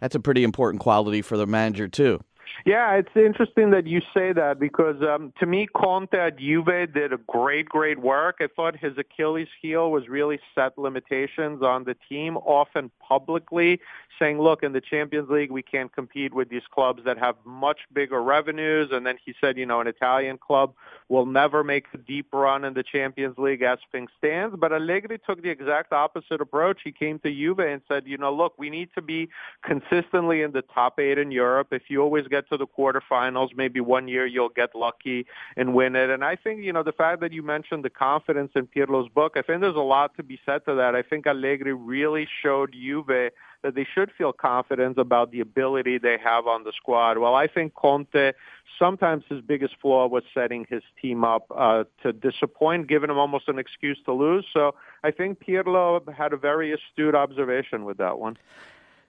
That's 0.00 0.14
a 0.14 0.20
pretty 0.20 0.42
important 0.42 0.82
quality 0.82 1.22
for 1.22 1.36
the 1.36 1.46
manager, 1.46 1.88
too. 1.88 2.20
Yeah, 2.64 2.94
it's 2.94 3.14
interesting 3.14 3.70
that 3.70 3.86
you 3.86 4.00
say 4.14 4.32
that 4.32 4.58
because 4.58 5.02
um, 5.02 5.32
to 5.40 5.46
me, 5.46 5.66
Conte 5.74 6.16
at 6.16 6.38
Juve 6.38 6.92
did 6.92 7.12
a 7.12 7.18
great, 7.26 7.68
great 7.68 7.98
work. 7.98 8.36
I 8.40 8.46
thought 8.54 8.76
his 8.76 8.96
Achilles 8.96 9.48
heel 9.60 9.90
was 9.90 10.08
really 10.08 10.38
set 10.54 10.78
limitations 10.78 11.62
on 11.62 11.84
the 11.84 11.96
team, 12.08 12.36
often 12.38 12.90
publicly 13.06 13.80
saying, 14.18 14.40
look, 14.40 14.62
in 14.62 14.72
the 14.72 14.80
Champions 14.80 15.28
League, 15.28 15.50
we 15.50 15.62
can't 15.62 15.92
compete 15.92 16.32
with 16.32 16.48
these 16.48 16.62
clubs 16.70 17.02
that 17.04 17.18
have 17.18 17.36
much 17.44 17.80
bigger 17.92 18.22
revenues. 18.22 18.90
And 18.92 19.06
then 19.06 19.16
he 19.24 19.34
said, 19.40 19.58
you 19.58 19.66
know, 19.66 19.80
an 19.80 19.86
Italian 19.86 20.38
club 20.38 20.74
will 21.08 21.26
never 21.26 21.62
make 21.62 21.86
a 21.92 21.98
deep 21.98 22.28
run 22.32 22.64
in 22.64 22.74
the 22.74 22.82
Champions 22.82 23.36
League 23.36 23.62
as 23.62 23.78
things 23.92 24.10
stand. 24.18 24.58
But 24.58 24.72
Allegri 24.72 25.18
took 25.18 25.42
the 25.42 25.50
exact 25.50 25.92
opposite 25.92 26.40
approach. 26.40 26.80
He 26.82 26.92
came 26.92 27.18
to 27.20 27.30
Juve 27.30 27.60
and 27.60 27.82
said, 27.88 28.04
you 28.06 28.16
know, 28.16 28.32
look, 28.34 28.54
we 28.58 28.70
need 28.70 28.88
to 28.94 29.02
be 29.02 29.28
consistently 29.62 30.42
in 30.42 30.52
the 30.52 30.62
top 30.62 30.98
eight 30.98 31.18
in 31.18 31.30
Europe. 31.30 31.68
If 31.72 31.82
you 31.88 32.00
always 32.02 32.26
get 32.28 32.48
to 32.48 32.56
the 32.56 32.66
quarterfinals, 32.66 33.50
maybe 33.54 33.80
one 33.80 34.08
year 34.08 34.24
you'll 34.24 34.48
get 34.48 34.74
lucky 34.74 35.26
and 35.56 35.74
win 35.74 35.94
it. 35.94 36.08
And 36.08 36.24
I 36.24 36.36
think, 36.36 36.62
you 36.62 36.72
know, 36.72 36.82
the 36.82 36.92
fact 36.92 37.20
that 37.20 37.32
you 37.32 37.42
mentioned 37.42 37.84
the 37.84 37.90
confidence 37.90 38.52
in 38.54 38.66
Pirlo's 38.66 39.08
book, 39.10 39.34
I 39.36 39.42
think 39.42 39.60
there's 39.60 39.76
a 39.76 39.80
lot 39.80 40.16
to 40.16 40.22
be 40.22 40.40
said 40.46 40.64
to 40.64 40.74
that. 40.76 40.94
I 40.94 41.02
think 41.02 41.26
Allegri 41.26 41.74
really 41.74 42.26
showed 42.42 42.72
Juve 42.72 43.30
that 43.64 43.74
they 43.74 43.86
should 43.94 44.12
feel 44.16 44.32
confident 44.32 44.98
about 44.98 45.32
the 45.32 45.40
ability 45.40 45.96
they 45.96 46.18
have 46.22 46.46
on 46.46 46.64
the 46.64 46.72
squad. 46.76 47.16
Well, 47.16 47.34
I 47.34 47.46
think 47.46 47.74
Conte, 47.74 48.32
sometimes 48.78 49.24
his 49.26 49.40
biggest 49.40 49.74
flaw 49.80 50.06
was 50.06 50.22
setting 50.34 50.66
his 50.68 50.82
team 51.00 51.24
up 51.24 51.46
uh, 51.50 51.84
to 52.02 52.12
disappoint, 52.12 52.88
giving 52.88 53.08
him 53.08 53.16
almost 53.16 53.48
an 53.48 53.58
excuse 53.58 53.98
to 54.04 54.12
lose. 54.12 54.44
So 54.52 54.74
I 55.02 55.10
think 55.10 55.42
Pirlo 55.42 56.06
had 56.12 56.34
a 56.34 56.36
very 56.36 56.74
astute 56.74 57.14
observation 57.14 57.86
with 57.86 57.96
that 57.96 58.18
one. 58.18 58.36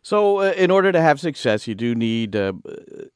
So, 0.05 0.41
uh, 0.41 0.53
in 0.55 0.69
order 0.69 0.91
to 0.91 1.01
have 1.01 1.19
success, 1.19 1.67
you 1.67 1.73
do 1.73 1.95
need 1.95 2.35
uh, 2.35 2.53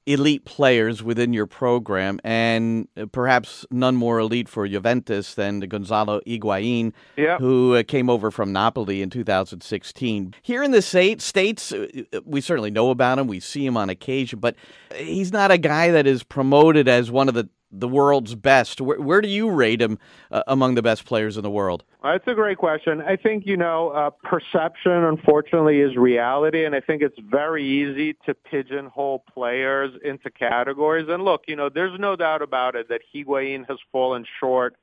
elite 0.08 0.44
players 0.46 1.04
within 1.04 1.34
your 1.34 1.46
program, 1.46 2.20
and 2.24 2.88
uh, 2.98 3.06
perhaps 3.12 3.64
none 3.70 3.96
more 3.96 4.18
elite 4.18 4.50
for 4.50 4.68
Juventus 4.68 5.36
than 5.36 5.60
Gonzalo 5.60 6.20
Higuain, 6.26 6.94
who 7.38 7.76
uh, 7.76 7.84
came 7.84 8.10
over 8.10 8.32
from 8.32 8.52
Napoli 8.52 9.04
in 9.04 9.12
2016. 9.12 10.34
Here 10.42 10.64
in 10.64 10.72
the 10.72 10.82
state, 10.82 11.22
States, 11.22 11.72
uh, 11.72 11.86
we 12.26 12.42
certainly 12.42 12.72
know 12.72 12.90
about 12.90 13.20
him. 13.20 13.28
We 13.28 13.40
see 13.40 13.68
him 13.68 13.78
on 13.78 13.92
occasion, 13.92 14.40
but 14.40 14.56
he's 14.96 15.32
not 15.32 15.52
a 15.52 15.60
guy 15.60 15.92
that 15.92 16.08
is 16.08 16.24
promoted 16.24 16.88
as 16.88 17.12
one 17.12 17.28
of 17.28 17.36
the 17.36 17.50
the 17.72 17.88
world's 17.88 18.36
best. 18.36 18.82
Where, 18.82 19.00
where 19.00 19.22
do 19.22 19.28
you 19.28 19.50
rate 19.50 19.82
him 19.82 20.00
uh, 20.32 20.44
among 20.48 20.76
the 20.76 20.82
best 20.82 21.06
players 21.06 21.38
in 21.38 21.44
the 21.44 21.50
world? 21.50 21.84
That's 22.04 22.28
a 22.28 22.34
great 22.34 22.58
question. 22.58 23.02
I 23.02 23.16
think, 23.16 23.46
you 23.46 23.58
know, 23.58 23.90
uh, 23.90 24.10
perception, 24.24 24.92
unfortunately, 24.92 25.82
is 25.82 25.96
reality. 25.96 26.66
And 26.66 26.76
I 26.76 26.80
think 26.80 27.02
it's 27.02 27.20
very 27.20 27.64
easy 27.64 28.14
to 28.26 28.34
pigeonhole 28.34 29.24
players 29.34 29.92
into 30.04 30.30
categories. 30.30 31.08
And 31.10 31.24
look, 31.24 31.44
you 31.48 31.56
know, 31.56 31.70
there's 31.70 32.00
no 32.00 32.16
doubt 32.16 32.42
about 32.42 32.76
it 32.76 32.90
that 32.90 33.02
Higuain 33.14 33.68
has 33.68 33.78
fallen 33.92 34.26
short 34.40 34.76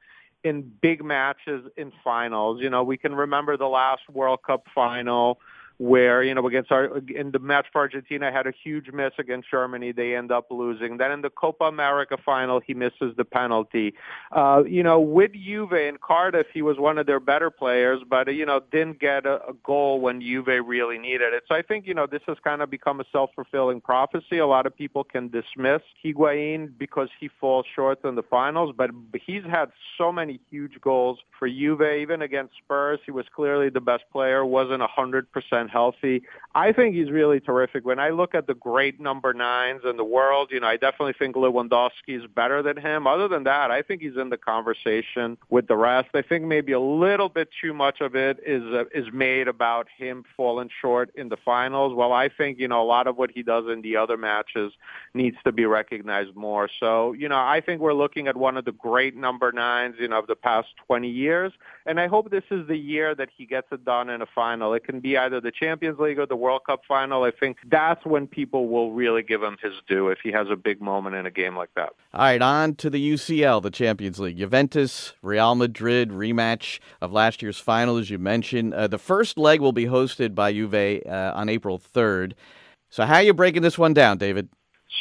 in 0.45 0.71
big 0.81 1.05
matches 1.05 1.65
in 1.77 1.93
finals. 2.05 2.61
You 2.61 2.71
know, 2.71 2.85
we 2.85 2.97
can 2.97 3.15
remember 3.15 3.57
the 3.57 3.69
last 3.69 4.03
World 4.13 4.43
Cup 4.47 4.67
final 4.75 5.41
where 5.79 6.23
you 6.23 6.35
know 6.35 6.47
against 6.47 6.73
our 6.73 6.99
in 7.15 7.33
the 7.33 7.39
match 7.39 7.67
for 7.73 7.81
Argentina 7.81 8.33
had 8.33 8.47
a 8.47 8.53
huge 8.65 8.91
miss 8.93 9.13
against 9.19 9.51
Germany. 9.51 9.93
They 9.93 10.15
end 10.15 10.33
up 10.33 10.47
losing. 10.51 10.97
Then 10.97 11.13
in 11.13 11.23
the 11.23 11.31
Copa 11.31 11.65
America 11.65 12.17
final, 12.25 12.61
he 12.61 12.75
misses 12.75 13.15
the 13.17 13.25
penalty. 13.25 13.95
Uh, 14.33 14.63
you 14.67 14.83
know, 14.83 14.99
with 15.01 15.33
Juve 15.33 15.73
in 15.73 15.99
Cardiff, 16.01 16.47
he 16.53 16.63
was 16.63 16.79
one 16.79 16.99
of 16.99 17.07
their 17.07 17.21
better 17.21 17.51
players, 17.51 18.01
but 18.09 18.33
you 18.35 18.47
know 18.47 18.61
didn't 18.71 19.01
get 19.01 19.27
a, 19.27 19.47
a 19.49 19.53
goal 19.65 20.01
when 20.01 20.21
Juve 20.21 20.47
really 20.47 20.99
needed 20.99 21.35
it. 21.35 21.45
So 21.49 21.55
I 21.55 21.63
think 21.63 21.87
you 21.87 21.95
know 21.95 22.07
this 22.07 22.23
has 22.27 22.39
kind 22.43 22.63
of 22.63 22.71
become 22.71 23.01
a 23.01 23.05
self 23.13 23.31
fulfilling 23.35 23.81
prophecy. 23.81 24.39
A 24.39 24.47
lot 24.47 24.67
of 24.67 24.77
people 24.77 25.05
can 25.05 25.29
dismiss 25.29 25.83
Higuain 26.05 26.71
because 26.79 27.09
he 27.21 27.29
falls 27.29 27.67
short 27.75 28.05
in 28.05 28.15
the 28.15 28.23
finals, 28.23 28.75
but 28.77 28.91
he's 29.25 29.45
had 29.45 29.71
so 29.99 30.11
many 30.11 30.41
huge 30.51 30.81
goals 30.81 31.19
for 31.39 31.49
Juve, 31.49 31.83
even 31.83 32.23
against 32.23 32.55
Spurs. 32.57 33.01
He 33.05 33.11
was 33.11 33.27
clearly 33.35 33.69
the 33.69 33.81
best 33.81 34.05
player. 34.11 34.45
wasn't 34.45 34.83
a 34.83 34.87
hundred 35.69 35.93
percent 35.93 36.03
healthy. 36.03 36.23
I 36.57 36.73
think 36.73 36.95
he's 36.95 37.11
really 37.11 37.39
terrific. 37.39 37.85
When 37.85 37.99
I 37.99 38.09
look 38.09 38.35
at 38.35 38.47
the 38.47 38.55
great 38.55 38.99
number 38.99 39.35
nines 39.35 39.83
in 39.85 39.99
the 39.99 40.05
world, 40.05 40.49
you 40.51 40.59
know, 40.59 40.67
I 40.67 40.79
definitely 40.79 41.13
think 41.13 41.37
Lewandowski 41.37 42.19
is 42.19 42.27
better 42.35 42.63
than 42.63 42.79
him. 42.79 43.07
Other 43.07 43.29
than 43.29 43.45
that, 43.45 43.71
I 43.71 43.83
think 43.83 44.01
he's 44.01 44.17
in 44.17 44.31
the 44.31 44.39
conversation 44.39 45.37
with 45.51 45.67
the 45.69 45.77
rest. 45.77 46.09
I 46.15 46.23
think 46.23 46.47
maybe 46.47 46.73
a 46.73 46.81
little 46.81 47.29
bit 47.29 47.51
too 47.61 47.75
much 47.75 48.01
of 48.01 48.17
it 48.17 48.39
is 48.47 48.63
uh, 48.73 48.85
is 48.95 49.13
made 49.13 49.49
about 49.49 49.87
him 49.95 50.25
falling 50.35 50.71
short 50.81 51.11
in 51.15 51.29
the 51.29 51.37
finals. 51.37 51.95
Well, 51.95 52.15
I 52.15 52.31
think 52.31 52.59
you 52.59 52.69
know 52.69 52.83
a 52.83 52.89
lot 52.89 53.07
of 53.07 53.19
what 53.19 53.31
he 53.31 53.43
does 53.43 53.67
in 53.71 53.83
the 53.83 53.97
other 53.97 54.17
matches 54.17 54.73
needs 55.13 55.37
to 55.45 55.53
be 55.53 55.67
recognized 55.67 56.35
more. 56.35 56.71
So, 56.81 57.13
you 57.13 57.29
know, 57.29 57.39
I 57.39 57.61
think 57.61 57.83
we're 57.83 57.93
looking 57.93 58.29
at 58.29 58.37
one 58.37 58.57
of 58.57 58.65
the 58.65 58.73
great 58.73 59.15
number 59.15 59.53
nines, 59.53 59.97
you 59.99 60.09
know, 60.09 60.19
of 60.19 60.27
the 60.27 60.37
past 60.37 60.69
20 60.87 61.09
years, 61.09 61.53
and 61.85 62.01
I 62.01 62.07
hope 62.07 62.31
this 62.31 62.45
is 62.51 62.67
the 62.67 62.77
year 62.77 63.15
that 63.15 63.29
he 63.37 63.45
gets 63.45 63.69
it 63.73 63.85
done 63.85 64.09
in 64.09 64.23
a 64.23 64.27
final. 64.27 64.73
It 64.73 64.85
can 64.85 65.01
be 65.01 65.19
either 65.19 65.41
the 65.41 65.53
Champions 65.59 65.99
League 65.99 66.19
or 66.19 66.27
the 66.27 66.37
World 66.37 66.63
Cup 66.67 66.83
final, 66.87 67.25
I 67.25 67.31
think 67.31 67.59
that's 67.69 68.05
when 68.05 68.27
people 68.27 68.69
will 68.69 68.93
really 68.93 69.23
give 69.23 69.43
him 69.43 69.57
his 69.63 69.73
due 69.89 70.09
if 70.09 70.19
he 70.23 70.33
has 70.33 70.49
a 70.51 70.57
big 70.57 70.81
moment 70.81 71.17
in 71.17 71.27
a 71.27 71.31
game 71.31 71.57
like 71.57 71.71
that. 71.75 71.91
All 72.15 72.21
right, 72.21 72.41
on 72.41 72.75
to 72.77 72.91
the 72.91 73.13
UCL, 73.13 73.63
the 73.63 73.71
Champions 73.71 74.19
League. 74.19 74.39
Juventus, 74.39 75.15
Real 75.23 75.55
Madrid 75.55 76.11
rematch 76.11 76.79
of 77.01 77.13
last 77.13 77.43
year's 77.43 77.59
final, 77.59 77.97
as 77.97 78.11
you 78.11 78.19
mentioned. 78.19 78.75
Uh, 78.75 78.87
the 78.87 78.99
first 78.99 79.39
leg 79.39 79.61
will 79.61 79.73
be 79.73 79.87
hosted 79.87 80.35
by 80.35 80.53
Juve 80.53 81.03
uh, 81.07 81.33
on 81.35 81.49
April 81.49 81.79
3rd. 81.79 82.33
So, 82.89 83.05
how 83.05 83.17
are 83.17 83.23
you 83.23 83.35
breaking 83.35 83.63
this 83.63 83.79
one 83.79 83.95
down, 83.95 84.19
David? 84.19 84.49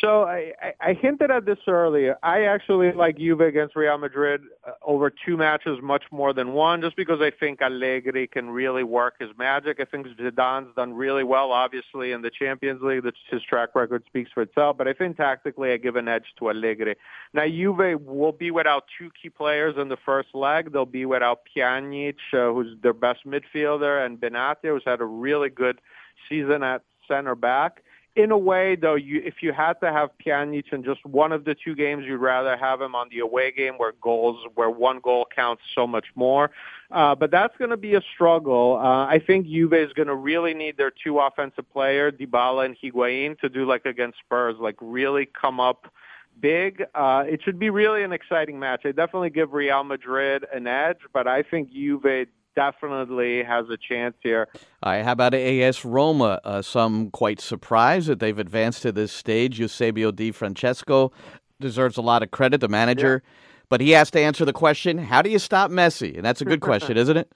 So 0.02 0.24
I, 0.24 0.54
I 0.82 0.94
hinted 0.94 1.32
at 1.32 1.46
this 1.46 1.58
earlier. 1.68 2.18
I 2.22 2.44
actually 2.44 2.92
like 2.92 3.18
Juve 3.18 3.42
against 3.42 3.76
Real 3.76 3.98
Madrid 3.98 4.42
uh, 4.68 4.72
over 4.84 5.10
two 5.10 5.38
matches 5.38 5.80
much 5.82 6.04
more 6.12 6.34
than 6.34 6.54
one, 6.54 6.82
just 6.82 6.96
because 6.96 7.22
I 7.22 7.32
think 7.32 7.62
Allegri 7.62 8.28
can 8.28 8.50
really 8.50 8.84
work 8.84 9.16
his 9.20 9.30
magic. 9.38 9.80
I 9.80 9.86
think 9.86 10.08
Zidane's 10.08 10.76
done 10.76 10.94
really 10.94 11.24
well, 11.24 11.52
obviously, 11.52 12.12
in 12.12 12.22
the 12.22 12.30
Champions 12.30 12.82
League. 12.82 13.04
His 13.30 13.42
track 13.44 13.70
record 13.74 14.04
speaks 14.06 14.32
for 14.34 14.42
itself. 14.42 14.78
But 14.78 14.88
I 14.88 14.94
think 14.94 15.18
tactically, 15.18 15.72
I 15.72 15.78
give 15.78 15.96
an 15.96 16.08
edge 16.08 16.26
to 16.40 16.50
Allegri. 16.50 16.96
Now, 17.34 17.48
Juve 17.48 18.02
will 18.02 18.34
be 18.34 18.52
without 18.52 18.86
two 18.98 19.12
key 19.22 19.30
players 19.30 19.76
in 19.78 19.90
the 19.90 19.98
first 20.06 20.30
leg. 20.34 20.74
They'll 20.74 20.86
be 20.86 21.06
without 21.06 21.42
Pjanic, 21.56 22.16
uh, 22.34 22.54
who's 22.54 22.76
their 22.84 22.94
best 22.94 23.26
midfielder, 23.26 24.06
and 24.06 24.20
Benatia, 24.20 24.74
who's 24.74 24.84
had 24.86 25.00
a 25.00 25.06
really 25.06 25.50
good 25.50 25.80
season 26.28 26.64
at 26.64 26.82
center 27.08 27.36
back 27.36 27.82
in 28.16 28.32
a 28.32 28.38
way, 28.38 28.76
though, 28.76 28.96
you, 28.96 29.22
if 29.26 29.36
you 29.42 29.52
had 29.52 29.74
to 29.82 29.92
have 29.92 30.10
Pjanic 30.26 30.72
in 30.72 30.84
just 30.84 31.06
one 31.06 31.34
of 31.34 31.44
the 31.44 31.54
two 31.54 31.76
games, 31.76 32.06
you'd 32.06 32.18
rather 32.18 32.56
have 32.56 32.82
him 32.82 32.96
on 32.96 33.10
the 33.10 33.20
away 33.20 33.52
game 33.52 33.74
where 33.76 33.94
goals, 34.02 34.38
where 34.56 34.70
one 34.70 35.00
goal 35.00 35.28
counts 35.36 35.64
so 35.74 35.86
much 35.86 36.06
more. 36.16 36.52
Uh, 36.92 37.14
but 37.14 37.30
that's 37.30 37.56
going 37.58 37.72
to 37.72 37.78
be 37.78 37.96
a 37.96 38.02
struggle. 38.14 38.78
Uh, 38.82 39.06
I 39.06 39.20
think 39.20 39.48
Juve 39.48 39.74
is 39.74 39.92
going 39.94 40.08
to 40.08 40.16
really 40.16 40.54
need 40.54 40.78
their 40.78 40.92
two 40.92 41.20
offensive 41.20 41.70
players, 41.72 42.14
Dybala 42.14 42.66
and 42.66 42.78
Higuain, 42.82 43.38
to 43.40 43.50
do 43.50 43.66
like 43.66 43.86
against 43.86 44.20
Spurs, 44.20 44.56
like 44.60 44.76
really 44.80 45.26
come 45.26 45.60
up 45.60 45.92
big. 46.40 46.86
Uh, 46.96 47.24
it 47.28 47.42
should 47.44 47.60
be 47.60 47.70
really 47.70 48.04
an 48.04 48.14
exciting 48.14 48.60
match. 48.60 48.82
I 48.86 48.92
definitely 48.92 49.30
give 49.30 49.54
Real 49.54 49.84
Madrid 49.84 50.46
an 50.54 50.68
edge, 50.68 51.00
but 51.14 51.28
I 51.28 51.44
think 51.44 51.72
Juve 51.72 52.28
definitely 52.56 53.44
has 53.44 53.66
a 53.70 53.78
chance 53.78 54.16
here. 54.22 54.48
Right, 54.84 55.04
how 55.04 55.12
about 55.14 55.34
AS 55.34 55.86
Roma? 55.86 56.40
Uh, 56.44 56.62
some 56.62 57.12
quite 57.12 57.40
surprised 57.40 58.08
that 58.08 58.20
they've 58.20 58.38
advanced 58.38 58.82
to 58.84 58.92
this 58.92 59.12
stage. 59.12 59.60
Eusebio 59.60 60.12
Di 60.12 60.32
Francesco 60.32 61.12
deserves 61.60 61.98
a 61.98 62.02
lot 62.02 62.24
of 62.24 62.32
credit, 62.32 62.62
the 62.62 62.68
manager, 62.68 63.22
yeah. 63.24 63.32
but 63.70 63.82
he 63.82 63.92
has 63.92 64.12
to 64.12 64.20
answer 64.20 64.46
the 64.46 64.54
question: 64.54 64.98
How 64.98 65.22
do 65.22 65.30
you 65.30 65.40
stop 65.40 65.72
Messi? 65.72 66.16
And 66.16 66.26
that's 66.26 66.42
a 66.42 66.46
good 66.46 66.62
question, 66.62 66.98
isn't 66.98 67.18
it? 67.18 67.32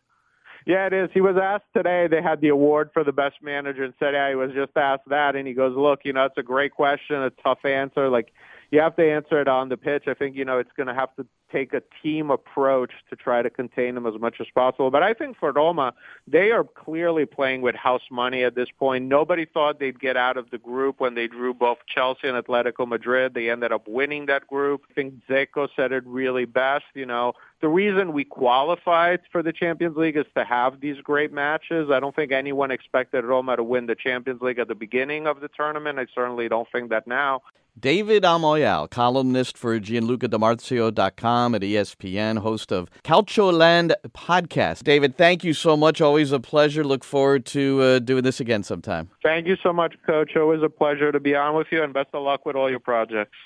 Yeah, 0.65 0.87
it 0.87 0.93
is. 0.93 1.09
He 1.13 1.21
was 1.21 1.35
asked 1.41 1.65
today. 1.75 2.07
They 2.07 2.21
had 2.21 2.41
the 2.41 2.49
award 2.49 2.91
for 2.93 3.03
the 3.03 3.11
best 3.11 3.37
manager, 3.41 3.83
and 3.83 3.93
said, 3.99 4.13
"Yeah, 4.13 4.29
he 4.29 4.35
was 4.35 4.51
just 4.53 4.75
asked 4.75 5.07
that." 5.07 5.35
And 5.35 5.47
he 5.47 5.53
goes, 5.53 5.75
"Look, 5.75 6.01
you 6.03 6.13
know, 6.13 6.25
it's 6.25 6.37
a 6.37 6.43
great 6.43 6.73
question, 6.73 7.15
a 7.15 7.29
tough 7.29 7.65
answer. 7.65 8.09
Like, 8.09 8.33
you 8.71 8.79
have 8.79 8.95
to 8.97 9.11
answer 9.11 9.41
it 9.41 9.47
on 9.47 9.69
the 9.69 9.77
pitch. 9.77 10.03
I 10.07 10.13
think 10.13 10.35
you 10.35 10.45
know 10.45 10.59
it's 10.59 10.71
going 10.75 10.87
to 10.87 10.93
have 10.93 11.15
to 11.15 11.25
take 11.51 11.73
a 11.73 11.81
team 12.03 12.29
approach 12.29 12.91
to 13.09 13.15
try 13.15 13.41
to 13.41 13.49
contain 13.49 13.95
them 13.95 14.05
as 14.05 14.19
much 14.19 14.35
as 14.39 14.47
possible. 14.53 14.91
But 14.91 15.01
I 15.01 15.13
think 15.13 15.37
for 15.37 15.51
Roma, 15.51 15.93
they 16.27 16.51
are 16.51 16.63
clearly 16.63 17.25
playing 17.25 17.61
with 17.61 17.73
house 17.73 18.03
money 18.11 18.43
at 18.43 18.53
this 18.53 18.69
point. 18.77 19.05
Nobody 19.05 19.45
thought 19.45 19.79
they'd 19.79 19.99
get 19.99 20.15
out 20.15 20.37
of 20.37 20.51
the 20.51 20.59
group 20.59 20.99
when 20.99 21.15
they 21.15 21.27
drew 21.27 21.53
both 21.53 21.79
Chelsea 21.87 22.27
and 22.27 22.37
Atletico 22.37 22.87
Madrid. 22.87 23.33
They 23.33 23.49
ended 23.49 23.71
up 23.71 23.87
winning 23.87 24.27
that 24.27 24.47
group. 24.47 24.83
I 24.91 24.93
think 24.93 25.15
Dzeko 25.27 25.69
said 25.75 25.91
it 25.91 26.05
really 26.05 26.45
best. 26.45 26.85
You 26.93 27.07
know, 27.07 27.33
the 27.61 27.67
reason 27.67 28.13
we 28.13 28.23
qualified 28.23 29.21
for 29.31 29.41
the 29.41 29.51
Champions 29.51 29.97
League 29.97 30.17
is 30.17 30.25
to 30.35 30.43
have 30.43 30.79
these 30.79 31.01
great 31.01 31.33
matches. 31.33 31.89
I 31.91 31.99
don't 31.99 32.15
think 32.15 32.31
anyone 32.31 32.69
expected 32.71 33.25
Roma 33.25 33.57
to 33.57 33.63
win 33.63 33.87
the 33.87 33.95
Champions 33.95 34.41
League 34.41 34.59
at 34.59 34.67
the 34.67 34.75
beginning 34.75 35.25
of 35.25 35.41
the 35.41 35.47
tournament. 35.47 35.97
I 35.97 36.05
certainly 36.13 36.47
don't 36.47 36.67
think 36.71 36.91
that 36.91 37.07
now. 37.07 37.41
David 37.77 38.23
Amoyal, 38.23 38.89
columnist 38.89 39.57
for 39.57 39.79
GianlucaDiMarzio.com 39.79 41.55
at 41.55 41.61
ESPN, 41.61 42.39
host 42.39 42.71
of 42.71 42.89
Calcioland 43.03 43.93
podcast. 44.09 44.83
David, 44.83 45.17
thank 45.17 45.43
you 45.43 45.53
so 45.53 45.77
much. 45.77 46.01
Always 46.01 46.31
a 46.31 46.39
pleasure. 46.39 46.83
Look 46.83 47.03
forward 47.03 47.45
to 47.47 47.81
uh, 47.81 47.99
doing 47.99 48.23
this 48.23 48.39
again 48.39 48.63
sometime. 48.63 49.09
Thank 49.23 49.47
you 49.47 49.55
so 49.63 49.71
much, 49.71 49.95
Coach. 50.05 50.35
Always 50.35 50.61
a 50.61 50.69
pleasure 50.69 51.11
to 51.11 51.19
be 51.19 51.35
on 51.35 51.55
with 51.55 51.67
you, 51.71 51.81
and 51.83 51.93
best 51.93 52.09
of 52.13 52.23
luck 52.23 52.45
with 52.45 52.55
all 52.55 52.69
your 52.69 52.79
projects. 52.79 53.37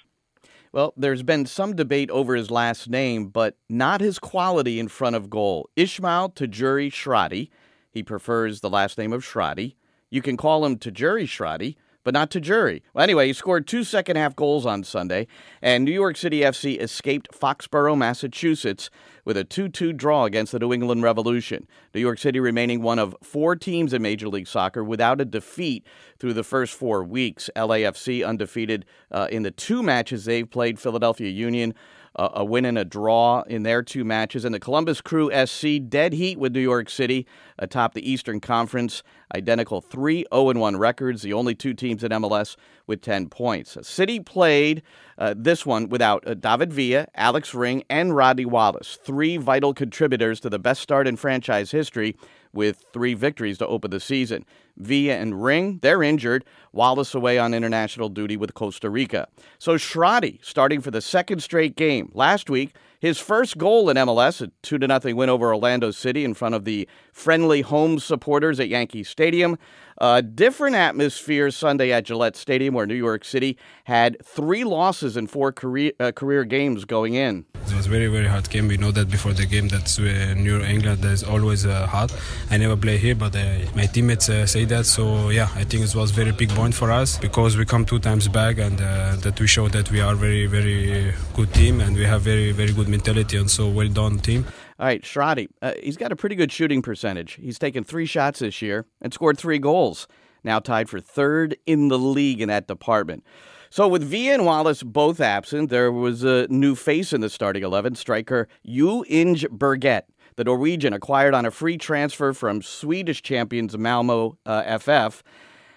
Well, 0.72 0.94
there's 0.98 1.22
been 1.22 1.46
some 1.46 1.76
debate 1.76 2.10
over 2.10 2.34
his 2.36 2.50
last 2.50 2.90
name, 2.90 3.28
but 3.28 3.58
not 3.70 4.02
his 4.02 4.18
quality 4.18 4.80
in 4.80 4.88
front 4.88 5.16
of 5.16 5.30
goal. 5.30 5.70
Ismail 5.76 6.32
Tajouri 6.32 6.90
Shradi. 6.92 7.50
He 7.92 8.02
prefers 8.02 8.62
the 8.62 8.70
last 8.72 8.98
name 8.98 9.14
of 9.14 9.24
Shradi. 9.24 9.76
You 10.10 10.24
can 10.24 10.38
call 10.38 10.66
him 10.66 10.78
Tajouri 10.78 11.26
Shradi 11.26 11.76
but 12.04 12.14
not 12.14 12.30
Tajouri. 12.30 12.82
Well, 12.94 13.04
anyway, 13.04 13.28
he 13.28 13.34
scored 13.34 13.68
two 13.68 13.84
second 13.84 14.16
half 14.16 14.36
goals 14.36 14.66
on 14.66 14.84
Sunday, 14.84 15.28
and 15.62 15.84
New 15.84 15.92
York 15.92 16.18
City 16.18 16.42
FC 16.42 16.80
escaped 16.80 17.30
Foxborough, 17.32 17.98
Massachusetts, 17.98 18.90
with 19.26 19.38
a 19.38 19.44
2 19.44 19.70
2 19.70 19.94
draw 19.94 20.26
against 20.26 20.52
the 20.52 20.60
New 20.60 20.74
England 20.74 21.04
Revolution. 21.04 21.68
New 21.94 22.02
York 22.02 22.20
City 22.20 22.40
remaining 22.40 22.82
one 22.82 23.00
of 23.00 23.16
four 23.24 23.56
teams 23.56 23.94
in 23.94 24.02
Major 24.02 24.28
League 24.28 24.48
Soccer 24.48 24.84
without 24.84 25.22
a 25.22 25.26
defeat 25.26 25.86
through 26.20 26.34
the 26.34 26.44
first 26.44 26.74
four 26.74 27.04
weeks. 27.04 27.50
LAFC 27.56 28.26
undefeated 28.26 28.86
uh, 29.12 29.28
in 29.32 29.44
the 29.44 29.52
two 29.52 29.82
matches 29.82 30.26
they've 30.26 30.50
played, 30.50 30.80
Philadelphia 30.80 31.30
Union 31.30 31.74
a 32.16 32.46
win 32.46 32.66
and 32.66 32.78
a 32.78 32.86
draw 32.86 33.42
in 33.42 33.64
their 33.64 33.82
two 33.82 34.04
matches. 34.04 34.46
And 34.46 34.54
the 34.54 34.60
Columbus 34.60 35.02
Crew 35.02 35.32
SC 35.46 35.80
dead 35.90 36.14
heat 36.14 36.38
with 36.38 36.54
New 36.54 36.62
York 36.62 36.90
City 36.90 37.26
atop 37.58 37.94
the 37.94 38.10
Eastern 38.10 38.40
Conference, 38.40 39.04
identical 39.36 39.82
3 39.82 40.26
0 40.34 40.54
1 40.54 40.78
records, 40.78 41.22
the 41.24 41.34
only 41.34 41.56
two 41.56 41.74
teams 41.74 42.04
in 42.04 42.12
MLS 42.12 42.56
with 42.86 43.02
10 43.02 43.30
points. 43.30 43.78
City 43.82 44.20
played 44.20 44.84
uh, 45.18 45.34
this 45.36 45.66
one 45.66 45.90
without 45.90 46.28
uh, 46.28 46.34
David 46.34 46.72
Villa, 46.72 47.08
Alex 47.16 47.54
Ring, 47.54 47.84
and 47.90 48.16
Rodney 48.16 48.46
Wallace, 48.46 48.98
three 49.02 49.38
vital 49.38 49.74
contributors 49.74 50.40
to 50.42 50.50
the 50.50 50.60
best 50.60 50.82
start 50.82 51.08
in 51.08 51.16
franchise 51.16 51.72
history 51.72 52.16
with 52.54 52.86
three 52.94 53.14
victories 53.14 53.58
to 53.58 53.68
open 53.68 53.92
the 53.92 54.00
season. 54.00 54.46
Villa 54.78 55.14
and 55.14 55.44
Ring, 55.44 55.80
they're 55.82 56.04
injured. 56.04 56.46
Wallace 56.72 57.14
away 57.14 57.38
on 57.38 57.54
international 57.54 58.10
duty 58.10 58.38
with 58.38 58.54
Costa 58.54 58.90
Rica. 58.90 59.28
So 59.60 59.76
Shradi 59.76 60.44
starting 60.44 60.82
for 60.82 60.92
the 60.92 61.02
second 61.02 61.42
straight 61.44 61.76
game. 61.76 62.12
Last 62.14 62.50
week, 62.50 62.76
his 63.00 63.20
first 63.20 63.58
goal 63.58 63.90
in 63.90 63.98
MLS, 63.98 64.42
a 64.42 64.50
2 64.62 64.80
0 64.80 65.16
win 65.16 65.30
over 65.30 65.54
Orlando 65.54 65.92
City 65.92 66.24
in 66.24 66.34
front 66.34 66.56
of 66.56 66.64
the 66.64 66.88
friendly 67.12 67.62
home 67.62 68.00
supporters 68.00 68.60
at 68.60 68.70
Yankee 68.70 69.04
Stadium. 69.04 69.58
A 70.00 70.22
different 70.22 70.76
atmosphere 70.76 71.52
Sunday 71.52 71.92
at 71.92 72.06
Gillette 72.06 72.36
Stadium, 72.36 72.74
where 72.74 72.86
New 72.86 72.96
York 72.96 73.24
City 73.24 73.58
had 73.86 74.18
three 74.24 74.64
losses 74.64 75.16
in 75.18 75.28
four 75.28 75.52
career, 75.52 75.92
uh, 76.00 76.12
career 76.12 76.44
games 76.44 76.86
going 76.86 77.14
in. 77.14 77.46
It 77.68 77.76
was 77.76 77.88
very, 77.88 78.08
very 78.08 78.28
hard 78.28 78.50
game. 78.50 78.68
We 78.68 78.78
know 78.78 78.92
that 78.92 79.10
before 79.10 79.34
the 79.34 79.46
game 79.46 79.68
that 79.70 79.98
uh, 80.00 80.34
New 80.34 80.62
England 80.62 81.06
is 81.06 81.24
always 81.24 81.66
uh, 81.66 81.88
hard. 81.88 82.12
I 82.50 82.58
never 82.58 82.76
play 82.76 82.98
here, 82.98 83.16
but 83.16 83.36
uh, 83.36 83.60
my 83.76 83.86
teammates 83.86 84.30
uh, 84.30 84.46
say 84.46 84.66
that. 84.66 84.86
So 84.86 85.30
yeah, 85.30 85.50
I 85.56 85.64
think 85.64 85.86
it 85.86 85.96
was 85.96 86.12
very 86.12 86.32
big 86.32 86.50
point 86.50 86.74
for 86.74 86.92
us 86.92 87.18
because 87.18 87.56
we 87.56 87.66
come 87.66 87.86
two 87.86 88.00
times 88.00 88.28
back 88.28 88.58
and 88.58 88.80
uh, 88.82 89.16
that 89.18 89.40
we 89.40 89.48
show 89.48 89.68
that 89.70 89.92
we 89.92 90.02
are 90.02 90.16
very, 90.16 90.46
very 90.46 91.14
good 91.36 91.54
team 91.54 91.80
and 91.80 91.96
we 91.96 92.04
have 92.04 92.22
very, 92.22 92.52
very 92.52 92.74
good 92.74 92.90
mentality 92.90 93.38
and 93.38 93.50
so 93.50 93.70
well 93.70 93.88
done 93.88 94.20
team. 94.20 94.46
All 94.80 94.88
right, 94.88 95.04
Shradi, 95.04 95.48
uh, 95.62 95.74
he's 95.82 95.98
got 95.98 96.12
a 96.12 96.16
pretty 96.16 96.36
good 96.36 96.52
shooting 96.52 96.82
percentage. 96.82 97.34
He's 97.34 97.60
taken 97.60 97.84
three 97.84 98.06
shots 98.06 98.40
this 98.40 98.62
year 98.62 98.86
and 99.02 99.14
scored 99.14 99.38
three 99.38 99.60
goals. 99.60 100.08
Now 100.44 100.60
tied 100.60 100.90
for 100.90 101.00
third 101.00 101.56
in 101.66 101.88
the 101.88 102.00
league 102.00 102.42
in 102.42 102.50
that 102.50 102.68
department. 102.68 103.24
So 103.70 103.88
with 103.88 104.04
Villa 104.04 104.34
and 104.34 104.46
Wallace 104.46 104.84
both 104.84 105.20
absent, 105.20 105.70
there 105.70 105.92
was 105.92 106.24
a 106.24 106.48
new 106.50 106.76
face 106.76 107.14
in 107.14 107.22
the 107.22 107.30
starting 107.30 107.64
11, 107.64 107.96
striker 107.96 108.48
Jo 108.66 109.04
Inge 109.06 109.48
Berget. 109.50 110.04
The 110.36 110.44
Norwegian 110.44 110.94
acquired 110.94 111.34
on 111.34 111.46
a 111.46 111.52
free 111.52 111.78
transfer 111.78 112.34
from 112.34 112.62
Swedish 112.62 113.22
champions 113.22 113.78
Malmo 113.78 114.38
uh, 114.46 114.78
FF. 114.78 115.24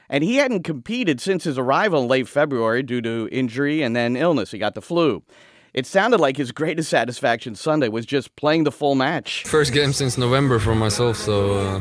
And 0.09 0.23
he 0.23 0.37
hadn't 0.37 0.63
competed 0.63 1.21
since 1.21 1.45
his 1.45 1.59
arrival 1.59 2.03
in 2.03 2.09
late 2.09 2.29
February 2.29 2.83
due 2.83 3.01
to 3.03 3.29
injury 3.33 3.83
and 3.83 3.95
then 3.95 4.17
illness. 4.17 4.51
He 4.51 4.59
got 4.59 4.75
the 4.75 4.83
flu. 4.83 5.23
It 5.77 5.85
sounded 5.85 6.21
like 6.21 6.39
his 6.39 6.53
greatest 6.53 6.89
satisfaction 6.89 7.55
Sunday 7.55 7.89
was 7.91 8.07
just 8.07 8.35
playing 8.35 8.65
the 8.65 8.73
full 8.73 8.95
match. 8.95 9.45
First 9.45 9.75
game 9.75 9.93
since 9.93 10.17
November 10.17 10.59
for 10.59 10.75
myself, 10.75 11.19
so 11.19 11.53
uh, 11.53 11.81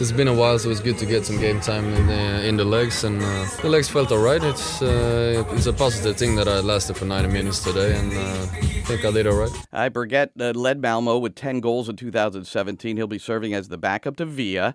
it's 0.00 0.10
been 0.10 0.26
a 0.26 0.34
while, 0.34 0.58
so 0.58 0.68
it's 0.68 0.80
good 0.80 0.98
to 0.98 1.06
get 1.06 1.24
some 1.24 1.38
game 1.38 1.60
time 1.60 1.84
in 1.94 2.08
the, 2.08 2.48
in 2.48 2.56
the 2.56 2.64
legs, 2.64 3.04
and 3.04 3.22
uh, 3.22 3.46
the 3.62 3.68
legs 3.68 3.88
felt 3.88 4.10
alright. 4.10 4.42
It's 4.42 4.82
uh, 4.82 5.44
it's 5.52 5.66
a 5.66 5.72
positive 5.72 6.16
thing 6.16 6.34
that 6.34 6.48
I 6.48 6.58
lasted 6.58 6.96
for 6.96 7.04
90 7.04 7.32
minutes 7.32 7.62
today, 7.62 7.96
and 7.96 8.12
uh, 8.12 8.46
I 8.52 8.82
think 8.82 9.04
I 9.04 9.12
did 9.12 9.28
alright. 9.28 9.52
I 9.72 9.86
uh, 9.86 10.52
led 10.52 10.82
Malmo 10.82 11.16
with 11.16 11.36
10 11.36 11.60
goals 11.60 11.88
in 11.88 11.94
2017. 11.94 12.96
He'll 12.96 13.06
be 13.06 13.16
serving 13.16 13.54
as 13.54 13.68
the 13.68 13.78
backup 13.78 14.16
to 14.16 14.24
Villa 14.24 14.74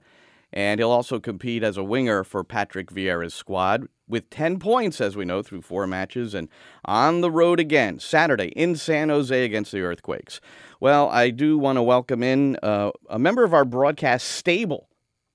and 0.54 0.80
he'll 0.80 0.92
also 0.92 1.20
compete 1.20 1.64
as 1.64 1.78
a 1.78 1.84
winger 1.84 2.24
for 2.24 2.44
Patrick 2.44 2.92
Vieira's 2.92 3.34
squad 3.34 3.88
with 4.12 4.30
10 4.30 4.60
points, 4.60 5.02
as 5.02 5.16
we 5.16 5.26
know, 5.26 5.42
through 5.42 5.62
four 5.62 5.88
matches 5.88 6.36
and 6.36 6.50
on 6.86 7.22
the 7.22 7.32
road 7.32 7.60
again 7.60 8.00
Saturday 8.00 8.50
in 8.50 8.76
San 8.76 9.10
Jose 9.10 9.44
against 9.44 9.72
the 9.72 9.82
Earthquakes. 9.82 10.42
Well, 10.80 11.10
I 11.10 11.30
do 11.30 11.58
want 11.58 11.78
to 11.78 11.84
welcome 11.84 12.22
in 12.22 12.58
uh, 12.62 12.92
a 13.10 13.18
member 13.18 13.44
of 13.44 13.54
our 13.54 13.66
broadcast 13.66 14.28
stable 14.28 14.90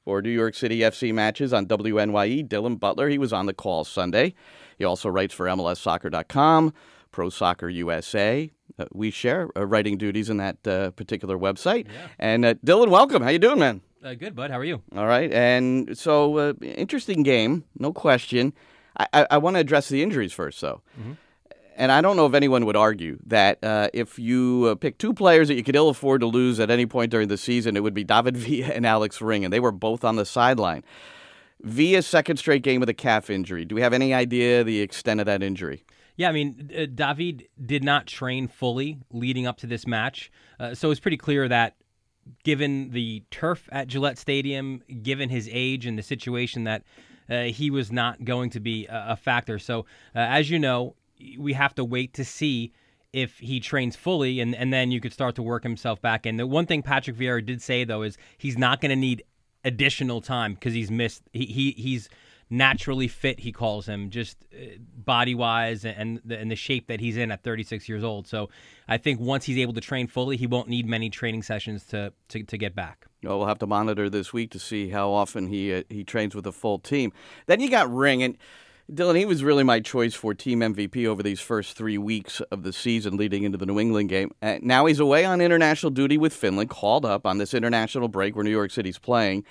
for 0.05 0.23
New 0.23 0.31
York 0.31 0.55
City 0.55 0.81
FC 0.81 1.13
matches 1.13 1.53
on 1.53 1.67
WNYE, 1.67 2.47
Dylan 2.47 2.79
Butler. 2.79 3.09
He 3.09 3.19
was 3.19 3.33
on 3.33 3.47
the 3.47 3.55
call 3.55 3.85
Sunday. 3.85 4.35
He 4.79 4.85
also 4.85 5.09
writes 5.09 5.35
for 5.35 5.47
MLSsoccer.com, 5.47 6.73
Pro 7.11 7.31
Soccer 7.31 7.69
USA. 7.69 8.51
Uh, 8.79 8.85
we 8.93 9.11
share 9.11 9.49
uh, 9.57 9.67
writing 9.67 9.97
duties 9.97 10.29
in 10.29 10.37
that 10.37 10.67
uh, 10.67 10.91
particular 10.91 11.39
website. 11.39 11.87
Yeah. 11.87 12.09
And 12.19 12.45
uh, 12.45 12.55
Dylan, 12.55 12.91
welcome. 12.91 13.23
How 13.23 13.31
you 13.31 13.39
doing, 13.39 13.59
man? 13.59 13.81
Uh, 14.07 14.15
good, 14.15 14.37
bud. 14.37 14.53
How 14.53 14.59
are 14.61 14.65
you? 14.65 14.83
All 14.95 15.09
right. 15.09 15.33
And 15.33 15.99
so, 15.99 16.39
uh, 16.39 16.53
interesting 16.63 17.25
game, 17.25 17.65
no 17.77 17.93
question. 17.93 18.53
I, 18.97 19.07
I, 19.13 19.27
I 19.33 19.39
want 19.39 19.57
to 19.57 19.61
address 19.61 19.89
the 19.89 20.01
injuries 20.01 20.33
first, 20.33 20.61
though. 20.61 20.81
Mm-hmm. 20.97 21.15
And 21.75 21.91
I 21.91 22.01
don't 22.03 22.17
know 22.17 22.25
if 22.25 22.33
anyone 22.33 22.67
would 22.67 22.77
argue 22.77 23.19
that 23.27 23.59
uh, 23.65 23.89
if 23.93 24.17
you 24.17 24.69
uh, 24.71 24.75
pick 24.77 24.99
two 24.99 25.13
players 25.13 25.49
that 25.49 25.55
you 25.55 25.65
could 25.65 25.75
ill 25.75 25.89
afford 25.89 26.21
to 26.21 26.29
lose 26.29 26.61
at 26.61 26.71
any 26.71 26.87
point 26.87 27.11
during 27.11 27.27
the 27.27 27.37
season, 27.37 27.77
it 27.77 27.83
would 27.83 27.95
be 27.95 28.05
David 28.05 28.37
Villa 28.37 28.69
and 28.69 28.87
Alex 28.87 29.21
Ring, 29.21 29.45
and 29.45 29.53
they 29.53 29.61
were 29.61 29.73
both 29.73 30.05
on 30.05 30.15
the 30.15 30.25
sideline. 30.25 30.85
Villa's 31.63 32.07
second 32.07 32.37
straight 32.37 32.63
game 32.63 32.79
with 32.79 32.89
a 32.89 32.95
calf 32.95 33.29
injury. 33.29 33.65
Do 33.65 33.75
we 33.75 33.81
have 33.81 33.93
any 33.93 34.15
idea 34.15 34.63
the 34.63 34.83
extent 34.83 35.19
of 35.19 35.27
that 35.27 35.43
injury? 35.43 35.85
Yeah, 36.15 36.29
I 36.29 36.33
mean, 36.33 36.71
uh, 36.79 36.87
David 36.95 37.49
did 37.63 37.83
not 37.83 38.07
train 38.07 38.47
fully 38.47 39.01
leading 39.11 39.49
up 39.49 39.59
to 39.59 39.67
this 39.67 39.85
match, 39.85 40.31
uh, 40.61 40.75
so 40.75 40.93
it's 40.93 41.01
pretty 41.01 41.19
clear 41.19 41.49
that 41.49 41.75
given 42.45 42.91
the 42.91 43.23
turf 43.31 43.69
at 43.73 43.89
Gillette 43.89 44.19
Stadium, 44.19 44.83
given 45.03 45.29
his 45.29 45.49
age 45.53 45.87
and 45.87 45.99
the 45.99 46.03
situation 46.03 46.65
that 46.65 46.83
uh, 47.29 47.43
he 47.45 47.71
was 47.71 47.91
not 47.91 48.25
going 48.25 48.51
to 48.51 48.61
be 48.61 48.87
a, 48.87 49.07
a 49.11 49.17
factor. 49.17 49.59
So, 49.59 49.81
uh, 50.15 50.19
as 50.19 50.51
you 50.51 50.59
know, 50.59 50.95
we 51.39 51.55
have 51.55 51.75
to 51.77 51.85
wait 51.85 52.15
to 52.15 52.25
see 52.25 52.73
if 53.13 53.39
he 53.39 53.61
trains 53.61 53.97
fully, 53.97 54.41
and, 54.41 54.55
and 54.55 54.73
then 54.73 54.91
you 54.91 55.01
could 55.01 55.13
start 55.13 55.35
to 55.37 55.43
work 55.43 55.63
himself 55.63 56.03
back 56.03 56.27
in. 56.27 56.37
The 56.37 56.47
one 56.47 56.67
thing 56.67 56.83
Patrick 56.83 57.17
Vieira 57.17 57.45
did 57.45 57.63
say 57.63 57.85
though 57.85 58.03
is 58.03 58.19
he's 58.37 58.59
not 58.59 58.81
going 58.81 58.91
to 58.91 58.97
need 58.97 59.23
additional 59.65 60.21
time 60.21 60.55
because 60.55 60.75
he's 60.75 60.91
missed. 60.91 61.23
He, 61.33 61.47
he 61.47 61.71
he's 61.73 62.09
naturally 62.51 63.09
fit, 63.09 63.41
he 63.41 63.53
calls 63.53 63.87
him, 63.87 64.11
just 64.11 64.37
uh, 64.55 64.77
body 64.97 65.35
wise 65.35 65.85
and 65.85 66.21
the, 66.25 66.39
and 66.39 66.51
the 66.51 66.57
shape 66.57 66.87
that 66.89 67.01
he's 67.01 67.17
in 67.17 67.31
at 67.31 67.43
36 67.43 67.89
years 67.89 68.05
old. 68.05 68.27
So 68.27 68.49
I 68.89 68.99
think 68.99 69.21
once 69.21 69.45
he's 69.45 69.59
able 69.59 69.73
to 69.75 69.81
train 69.81 70.07
fully, 70.07 70.37
he 70.37 70.47
won't 70.47 70.69
need 70.69 70.87
many 70.87 71.11
training 71.11 71.43
sessions 71.43 71.85
to, 71.87 72.13
to, 72.29 72.43
to 72.45 72.59
get 72.59 72.75
back. 72.75 73.07
Well, 73.23 73.39
we'll 73.39 73.49
have 73.49 73.59
to 73.61 73.67
monitor 73.67 74.09
this 74.09 74.33
week 74.33 74.51
to 74.53 74.59
see 74.59 74.91
how 74.91 75.11
often 75.11 75.49
he 75.49 75.75
uh, 75.75 75.83
he 75.89 76.05
trains 76.05 76.35
with 76.35 76.47
a 76.47 76.53
full 76.53 76.79
team. 76.79 77.13
Then 77.47 77.61
you 77.61 77.71
got 77.71 77.93
Ring 77.93 78.23
and. 78.23 78.37
Dylan, 78.89 79.19
he 79.19 79.25
was 79.25 79.43
really 79.43 79.65
my 79.65 79.81
choice 79.81 80.15
for 80.15 80.33
team 80.33 80.61
MVP 80.61 81.07
over 81.09 81.21
these 81.21 81.41
first 81.41 81.77
three 81.77 81.99
weeks 81.99 82.41
of 82.53 82.63
the 82.63 82.73
season 82.73 83.17
leading 83.17 83.43
into 83.43 83.59
the 83.59 83.67
New 83.67 83.81
England 83.81 84.09
game. 84.09 84.31
Uh, 84.41 84.59
now 84.63 84.87
he's 84.87 85.01
away 85.01 85.25
on 85.25 85.41
international 85.41 85.91
duty 85.91 86.17
with 86.17 86.33
Finland, 86.33 86.71
called 86.71 87.05
up 87.05 87.27
on 87.27 87.39
this 87.39 87.53
international 87.53 88.07
break 88.07 88.37
where 88.37 88.45
New 88.45 88.51
York 88.53 88.71
City's 88.71 88.97
playing. 88.97 89.45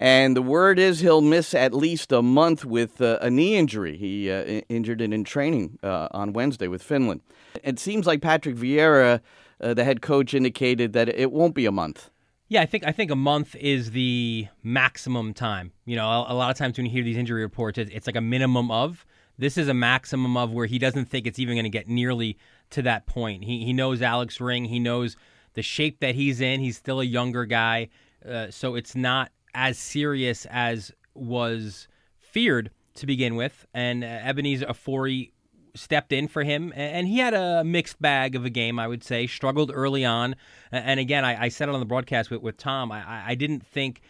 And 0.00 0.36
the 0.36 0.42
word 0.42 0.78
is 0.78 1.00
he'll 1.00 1.20
miss 1.20 1.54
at 1.54 1.74
least 1.74 2.12
a 2.12 2.22
month 2.22 2.64
with 2.64 3.00
uh, 3.00 3.18
a 3.20 3.30
knee 3.30 3.56
injury. 3.56 3.96
He 3.96 4.30
uh, 4.30 4.42
injured 4.68 5.00
it 5.00 5.12
in 5.12 5.24
training 5.24 5.80
uh, 5.82 6.06
on 6.12 6.32
Wednesday 6.32 6.68
with 6.68 6.84
Finland. 6.84 7.20
It 7.64 7.80
seems 7.80 8.06
like 8.06 8.22
Patrick 8.22 8.54
Vieira, 8.54 9.20
uh, 9.60 9.74
the 9.74 9.82
head 9.82 10.00
coach, 10.00 10.34
indicated 10.34 10.92
that 10.92 11.08
it 11.08 11.32
won't 11.32 11.54
be 11.54 11.66
a 11.66 11.72
month. 11.72 12.10
Yeah, 12.46 12.62
I 12.62 12.66
think 12.66 12.86
I 12.86 12.92
think 12.92 13.10
a 13.10 13.16
month 13.16 13.56
is 13.56 13.90
the 13.90 14.46
maximum 14.62 15.34
time. 15.34 15.72
You 15.84 15.96
know, 15.96 16.06
a, 16.06 16.32
a 16.32 16.34
lot 16.34 16.50
of 16.50 16.56
times 16.56 16.78
when 16.78 16.86
you 16.86 16.92
hear 16.92 17.02
these 17.02 17.16
injury 17.16 17.42
reports, 17.42 17.76
it's, 17.76 17.90
it's 17.92 18.06
like 18.06 18.16
a 18.16 18.20
minimum 18.20 18.70
of. 18.70 19.04
This 19.36 19.58
is 19.58 19.68
a 19.68 19.74
maximum 19.74 20.36
of 20.36 20.52
where 20.52 20.66
he 20.66 20.78
doesn't 20.78 21.06
think 21.06 21.26
it's 21.26 21.38
even 21.38 21.56
going 21.56 21.64
to 21.64 21.70
get 21.70 21.88
nearly 21.88 22.38
to 22.70 22.82
that 22.82 23.06
point. 23.06 23.44
He 23.44 23.64
he 23.64 23.72
knows 23.72 24.00
Alex 24.00 24.40
Ring. 24.40 24.66
He 24.66 24.78
knows 24.78 25.16
the 25.54 25.62
shape 25.62 25.98
that 26.00 26.14
he's 26.14 26.40
in. 26.40 26.60
He's 26.60 26.76
still 26.76 27.00
a 27.00 27.04
younger 27.04 27.44
guy, 27.44 27.88
uh, 28.26 28.50
so 28.50 28.76
it's 28.76 28.94
not 28.94 29.30
as 29.58 29.76
serious 29.76 30.46
as 30.50 30.92
was 31.14 31.88
feared 32.20 32.70
to 32.94 33.06
begin 33.06 33.34
with. 33.34 33.66
And 33.74 34.04
uh, 34.04 34.06
Ebenezer 34.06 34.66
Ofori 34.66 35.32
stepped 35.74 36.12
in 36.12 36.28
for 36.28 36.44
him, 36.44 36.72
and 36.76 37.08
he 37.08 37.18
had 37.18 37.34
a 37.34 37.64
mixed 37.64 38.00
bag 38.00 38.36
of 38.36 38.44
a 38.44 38.50
game, 38.50 38.78
I 38.78 38.86
would 38.86 39.02
say. 39.02 39.26
Struggled 39.26 39.72
early 39.74 40.04
on, 40.04 40.36
and 40.70 41.00
again, 41.00 41.24
I, 41.24 41.46
I 41.46 41.48
said 41.48 41.68
it 41.68 41.74
on 41.74 41.80
the 41.80 41.86
broadcast 41.86 42.30
with, 42.30 42.40
with 42.40 42.56
Tom. 42.56 42.92
I, 42.92 43.30
I 43.30 43.34
didn't 43.34 43.66
think. 43.66 44.00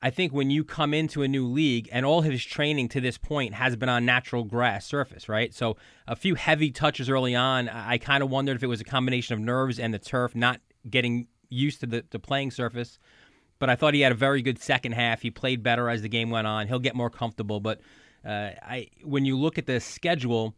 I 0.00 0.10
think 0.10 0.32
when 0.32 0.50
you 0.50 0.64
come 0.64 0.94
into 0.94 1.22
a 1.22 1.28
new 1.28 1.46
league 1.46 1.88
and 1.90 2.06
all 2.06 2.20
his 2.20 2.44
training 2.44 2.88
to 2.90 3.00
this 3.00 3.18
point 3.18 3.54
has 3.54 3.76
been 3.76 3.88
on 3.88 4.04
natural 4.04 4.44
grass 4.44 4.86
surface, 4.86 5.28
right? 5.28 5.52
So 5.54 5.76
a 6.06 6.14
few 6.14 6.34
heavy 6.34 6.70
touches 6.70 7.08
early 7.08 7.34
on. 7.34 7.68
I 7.68 7.96
kind 7.96 8.22
of 8.22 8.30
wondered 8.30 8.56
if 8.56 8.62
it 8.62 8.66
was 8.66 8.80
a 8.80 8.84
combination 8.84 9.32
of 9.34 9.40
nerves 9.40 9.78
and 9.78 9.94
the 9.94 9.98
turf 9.98 10.34
not 10.34 10.60
getting 10.88 11.28
used 11.48 11.80
to 11.80 11.86
the, 11.86 12.04
the 12.10 12.18
playing 12.18 12.50
surface. 12.50 12.98
But 13.58 13.70
I 13.70 13.76
thought 13.76 13.94
he 13.94 14.00
had 14.00 14.12
a 14.12 14.16
very 14.16 14.42
good 14.42 14.58
second 14.58 14.92
half. 14.92 15.22
He 15.22 15.30
played 15.30 15.62
better 15.62 15.88
as 15.88 16.02
the 16.02 16.08
game 16.08 16.30
went 16.30 16.46
on. 16.46 16.68
He'll 16.68 16.78
get 16.78 16.94
more 16.94 17.10
comfortable. 17.10 17.60
But 17.60 17.80
uh, 18.24 18.50
I, 18.62 18.88
when 19.02 19.24
you 19.24 19.38
look 19.38 19.56
at 19.56 19.66
the 19.66 19.80
schedule, 19.80 20.54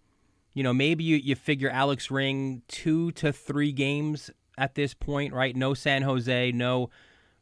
you 0.54 0.62
know, 0.62 0.72
maybe 0.72 1.04
you, 1.04 1.16
you 1.16 1.36
figure 1.36 1.70
Alex 1.70 2.10
Ring 2.10 2.62
two 2.66 3.12
to 3.12 3.32
three 3.32 3.72
games 3.72 4.30
at 4.56 4.74
this 4.74 4.94
point, 4.94 5.32
right? 5.32 5.54
No 5.54 5.74
San 5.74 6.02
Jose, 6.02 6.52
no 6.52 6.90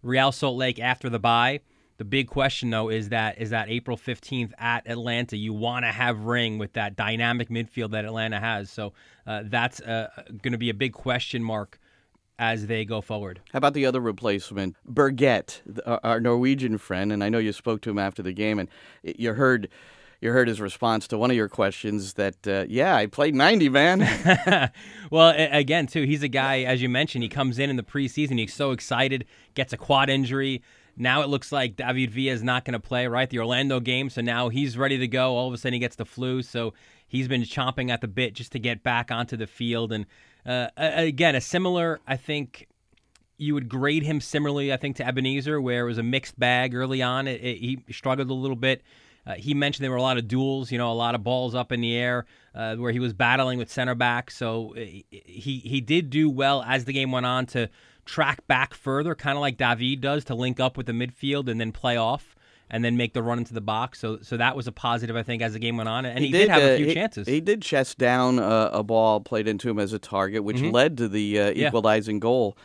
Real 0.03 0.33
Salt 0.33 0.57
Lake 0.57 0.79
after 0.79 1.09
the 1.09 1.19
bye. 1.19 1.61
The 1.99 2.05
big 2.05 2.29
question 2.29 2.69
though 2.69 2.91
is 2.91 3.09
that 3.09 3.39
is 3.41 3.51
that 3.51 3.71
April 3.71 3.97
15th 3.97 4.53
at 4.59 4.87
Atlanta. 4.87 5.37
You 5.37 5.55
want 5.55 5.87
to 5.87 5.93
have 5.93 6.21
Ring 6.21 6.59
with 6.59 6.75
that 6.75 6.95
dynamic 6.95 7.49
midfield 7.49 7.93
that 7.93 8.05
Atlanta 8.05 8.39
has. 8.39 8.71
So 8.71 8.93
uh, 9.27 9.45
that's 9.47 9.81
uh, 9.81 10.09
going 10.43 10.53
to 10.53 10.59
be 10.59 10.69
a 10.69 10.75
big 10.75 10.93
question 10.93 11.43
mark 11.43 11.79
as 12.39 12.67
they 12.67 12.85
go 12.85 13.01
forward. 13.01 13.41
How 13.53 13.59
about 13.59 13.75
the 13.75 13.87
other 13.87 14.01
replacement, 14.01 14.77
Berget, 14.87 15.63
our 15.87 16.21
Norwegian 16.21 16.79
friend? 16.79 17.13
And 17.13 17.25
I 17.25 17.29
know 17.29 17.39
you 17.39 17.53
spoke 17.53 17.81
to 17.83 17.91
him 17.91 17.99
after 17.99 18.23
the 18.23 18.33
game, 18.33 18.59
and 18.59 18.69
you 19.03 19.35
heard 19.35 19.69
you 20.21 20.33
heard 20.33 20.49
his 20.49 20.61
response 20.61 21.07
to 21.09 21.19
one 21.19 21.31
of 21.31 21.37
your 21.37 21.49
questions 21.49 22.15
that 22.15 22.47
uh, 22.49 22.65
yeah 22.69 22.97
i 22.97 23.07
played 23.07 23.35
90 23.35 23.69
man 23.69 24.71
well 25.11 25.35
again 25.37 25.87
too 25.87 26.05
he's 26.05 26.23
a 26.23 26.29
guy 26.29 26.61
as 26.63 26.81
you 26.81 26.89
mentioned 26.89 27.23
he 27.23 27.29
comes 27.29 27.59
in 27.59 27.69
in 27.69 27.77
the 27.77 27.83
preseason 27.83 28.39
he's 28.39 28.55
so 28.55 28.71
excited 28.71 29.27
gets 29.55 29.75
a 29.75 29.77
quad 29.77 30.09
injury 30.09 30.63
now 30.97 31.21
it 31.21 31.29
looks 31.29 31.53
like 31.53 31.77
david 31.77 32.11
villa 32.11 32.33
is 32.33 32.43
not 32.43 32.65
going 32.65 32.73
to 32.73 32.81
play 32.81 33.07
right 33.07 33.31
the 33.31 33.39
orlando 33.39 33.79
game 33.79 34.09
so 34.09 34.21
now 34.23 34.49
he's 34.49 34.79
ready 34.79 34.97
to 34.97 35.07
go 35.07 35.37
all 35.37 35.49
of 35.49 35.55
a 35.55 35.59
sudden 35.59 35.75
he 35.75 35.79
gets 35.79 35.97
the 35.97 36.07
flu 36.07 36.43
so 36.43 36.73
he's 37.07 37.29
been 37.29 37.43
chomping 37.43 37.91
at 37.91 38.01
the 38.01 38.09
bit 38.09 38.33
just 38.35 38.53
to 38.53 38.59
get 38.59 38.83
back 38.83 39.11
onto 39.11 39.37
the 39.37 39.47
field 39.47 39.93
and 39.93 40.07
uh, 40.47 40.69
again 40.77 41.35
a 41.35 41.41
similar 41.41 42.01
i 42.07 42.17
think 42.17 42.69
you 43.39 43.55
would 43.55 43.69
grade 43.69 44.03
him 44.03 44.21
similarly, 44.21 44.73
I 44.73 44.77
think, 44.77 44.97
to 44.97 45.07
Ebenezer, 45.07 45.61
where 45.61 45.83
it 45.83 45.87
was 45.87 45.99
a 45.99 46.03
mixed 46.03 46.39
bag 46.39 46.75
early 46.75 47.03
on. 47.03 47.29
It, 47.29 47.43
it, 47.43 47.59
he 47.59 47.85
struggled 47.91 48.31
a 48.31 48.35
little 48.35 48.57
bit. 48.57 48.83
Uh, 49.27 49.35
he 49.35 49.55
mentioned 49.55 49.85
there 49.85 49.91
were 49.91 49.97
a 49.97 50.03
lot 50.03 50.19
of 50.19 50.29
duels, 50.29 50.71
you 50.71 50.79
know, 50.79 50.91
a 50.91 50.95
lot 50.95 51.15
of 51.15 51.25
balls 51.25 51.55
up 51.55 51.73
in 51.73 51.81
the 51.81 51.97
air 51.97 52.27
uh, 52.55 52.77
where 52.77 52.93
he 52.93 53.01
was 53.01 53.13
battling 53.13 53.59
with 53.59 53.71
center 53.71 53.95
back. 53.95 54.31
So 54.31 54.75
uh, 54.77 54.81
he 55.11 55.63
he 55.65 55.81
did 55.81 56.11
do 56.11 56.31
well 56.31 56.63
as 56.63 56.85
the 56.85 56.93
game 56.93 57.11
went 57.11 57.27
on 57.27 57.47
to 57.47 57.69
track 58.05 58.47
back 58.47 58.73
further, 58.73 59.17
kind 59.17 59.37
of 59.37 59.41
like 59.41 59.57
David 59.57 60.01
does, 60.01 60.25
to 60.27 60.35
link 60.35 60.61
up 60.61 60.77
with 60.77 60.87
the 60.87 60.93
midfield 60.93 61.49
and 61.49 61.61
then 61.61 61.73
play 61.73 61.97
off 61.97 62.36
and 62.71 62.85
then 62.85 62.97
make 62.97 63.13
the 63.13 63.23
run 63.23 63.39
into 63.39 63.55
the 63.55 63.61
box. 63.61 63.99
So 63.99 64.19
so 64.23 64.37
that 64.37 64.57
was 64.57 64.67
a 64.67 64.73
positive, 64.73 65.17
I 65.17 65.23
think, 65.23 65.43
as 65.43 65.53
the 65.53 65.59
game 65.59 65.77
went 65.77 65.89
on. 65.89 66.05
And 66.05 66.19
he, 66.19 66.27
he 66.27 66.33
did, 66.33 66.39
did, 66.39 66.49
have 66.49 66.63
a 66.63 66.77
few 66.77 66.87
he, 66.87 66.95
chances. 66.95 67.29
He 67.29 67.41
did 67.41 67.63
chest 67.63 67.99
down 67.99 68.39
a, 68.39 68.71
a, 68.73 68.83
ball 68.83 69.21
played 69.21 69.49
into 69.49 69.71
him 69.71 69.79
as 69.79 69.93
a 69.93 69.99
target, 69.99 70.45
which 70.45 70.59
mm-hmm. 70.59 70.75
led 70.75 70.97
to 70.99 71.09
the 71.09 71.41
uh, 71.41 71.53
equalizing 71.55 72.17
yeah. 72.17 72.21
goal 72.21 72.57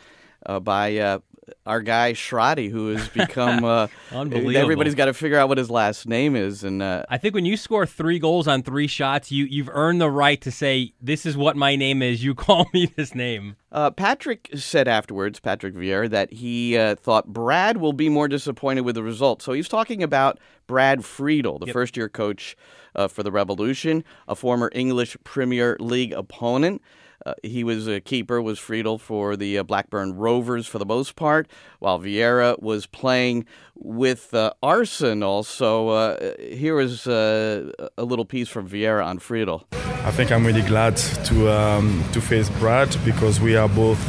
uh, 0.46 0.60
by 0.60 0.96
uh, 0.96 1.18
our 1.66 1.80
guy 1.82 2.12
Shradi, 2.12 2.70
who 2.70 2.88
has 2.88 3.08
become 3.14 3.64
uh, 3.64 3.88
unbelievable. 4.10 4.56
Everybody's 4.56 4.94
got 4.94 5.06
to 5.06 5.14
figure 5.14 5.38
out 5.38 5.48
what 5.48 5.58
his 5.58 5.70
last 5.70 6.06
name 6.06 6.36
is, 6.36 6.64
and 6.64 6.82
uh, 6.82 7.04
I 7.08 7.18
think 7.18 7.34
when 7.34 7.44
you 7.44 7.56
score 7.56 7.86
three 7.86 8.18
goals 8.18 8.48
on 8.48 8.62
three 8.62 8.86
shots, 8.86 9.30
you 9.30 9.44
you've 9.44 9.70
earned 9.72 10.00
the 10.00 10.10
right 10.10 10.40
to 10.40 10.50
say 10.50 10.94
this 11.00 11.26
is 11.26 11.36
what 11.36 11.56
my 11.56 11.76
name 11.76 12.02
is. 12.02 12.24
You 12.24 12.34
call 12.36 12.66
me 12.72 12.86
this 12.86 13.14
name. 13.14 13.56
Uh, 13.70 13.90
Patrick 13.90 14.50
said 14.54 14.86
afterwards, 14.86 15.40
Patrick 15.40 15.74
Vieira, 15.74 16.10
that 16.10 16.32
he 16.32 16.76
uh, 16.76 16.94
thought 16.96 17.32
Brad 17.32 17.78
will 17.78 17.94
be 17.94 18.08
more 18.08 18.28
disappointed 18.28 18.82
with 18.82 18.94
the 18.94 19.02
result. 19.02 19.40
So 19.40 19.52
he's 19.52 19.68
talking 19.68 20.02
about 20.02 20.38
Brad 20.66 21.04
Friedel, 21.04 21.58
the 21.58 21.66
yep. 21.66 21.72
first 21.72 21.96
year 21.96 22.08
coach 22.08 22.56
uh, 22.94 23.08
for 23.08 23.22
the 23.22 23.32
Revolution, 23.32 24.04
a 24.28 24.34
former 24.34 24.70
English 24.74 25.16
Premier 25.24 25.76
League 25.80 26.12
opponent. 26.12 26.82
Uh, 27.24 27.34
he 27.42 27.64
was 27.64 27.86
a 27.86 28.00
keeper, 28.00 28.40
was 28.40 28.58
Friedel 28.58 28.98
for 28.98 29.36
the 29.36 29.58
uh, 29.58 29.62
Blackburn 29.62 30.16
Rovers 30.16 30.66
for 30.66 30.78
the 30.78 30.86
most 30.86 31.16
part, 31.16 31.48
while 31.78 31.98
Vieira 31.98 32.60
was 32.60 32.86
playing 32.86 33.46
with 33.74 34.34
uh, 34.34 34.52
Arsenal. 34.62 35.42
So 35.42 35.90
uh, 35.90 36.34
here 36.38 36.80
is 36.80 37.06
uh, 37.06 37.70
a 37.96 38.04
little 38.04 38.24
piece 38.24 38.48
from 38.48 38.68
Vieira 38.68 39.04
on 39.04 39.18
Friedel. 39.18 39.66
I 40.04 40.10
think 40.10 40.32
I'm 40.32 40.44
really 40.44 40.62
glad 40.62 40.96
to 40.96 41.48
um, 41.48 42.04
to 42.12 42.20
face 42.20 42.50
Brad 42.58 42.96
because 43.04 43.40
we 43.40 43.56
are 43.56 43.68
both 43.68 44.00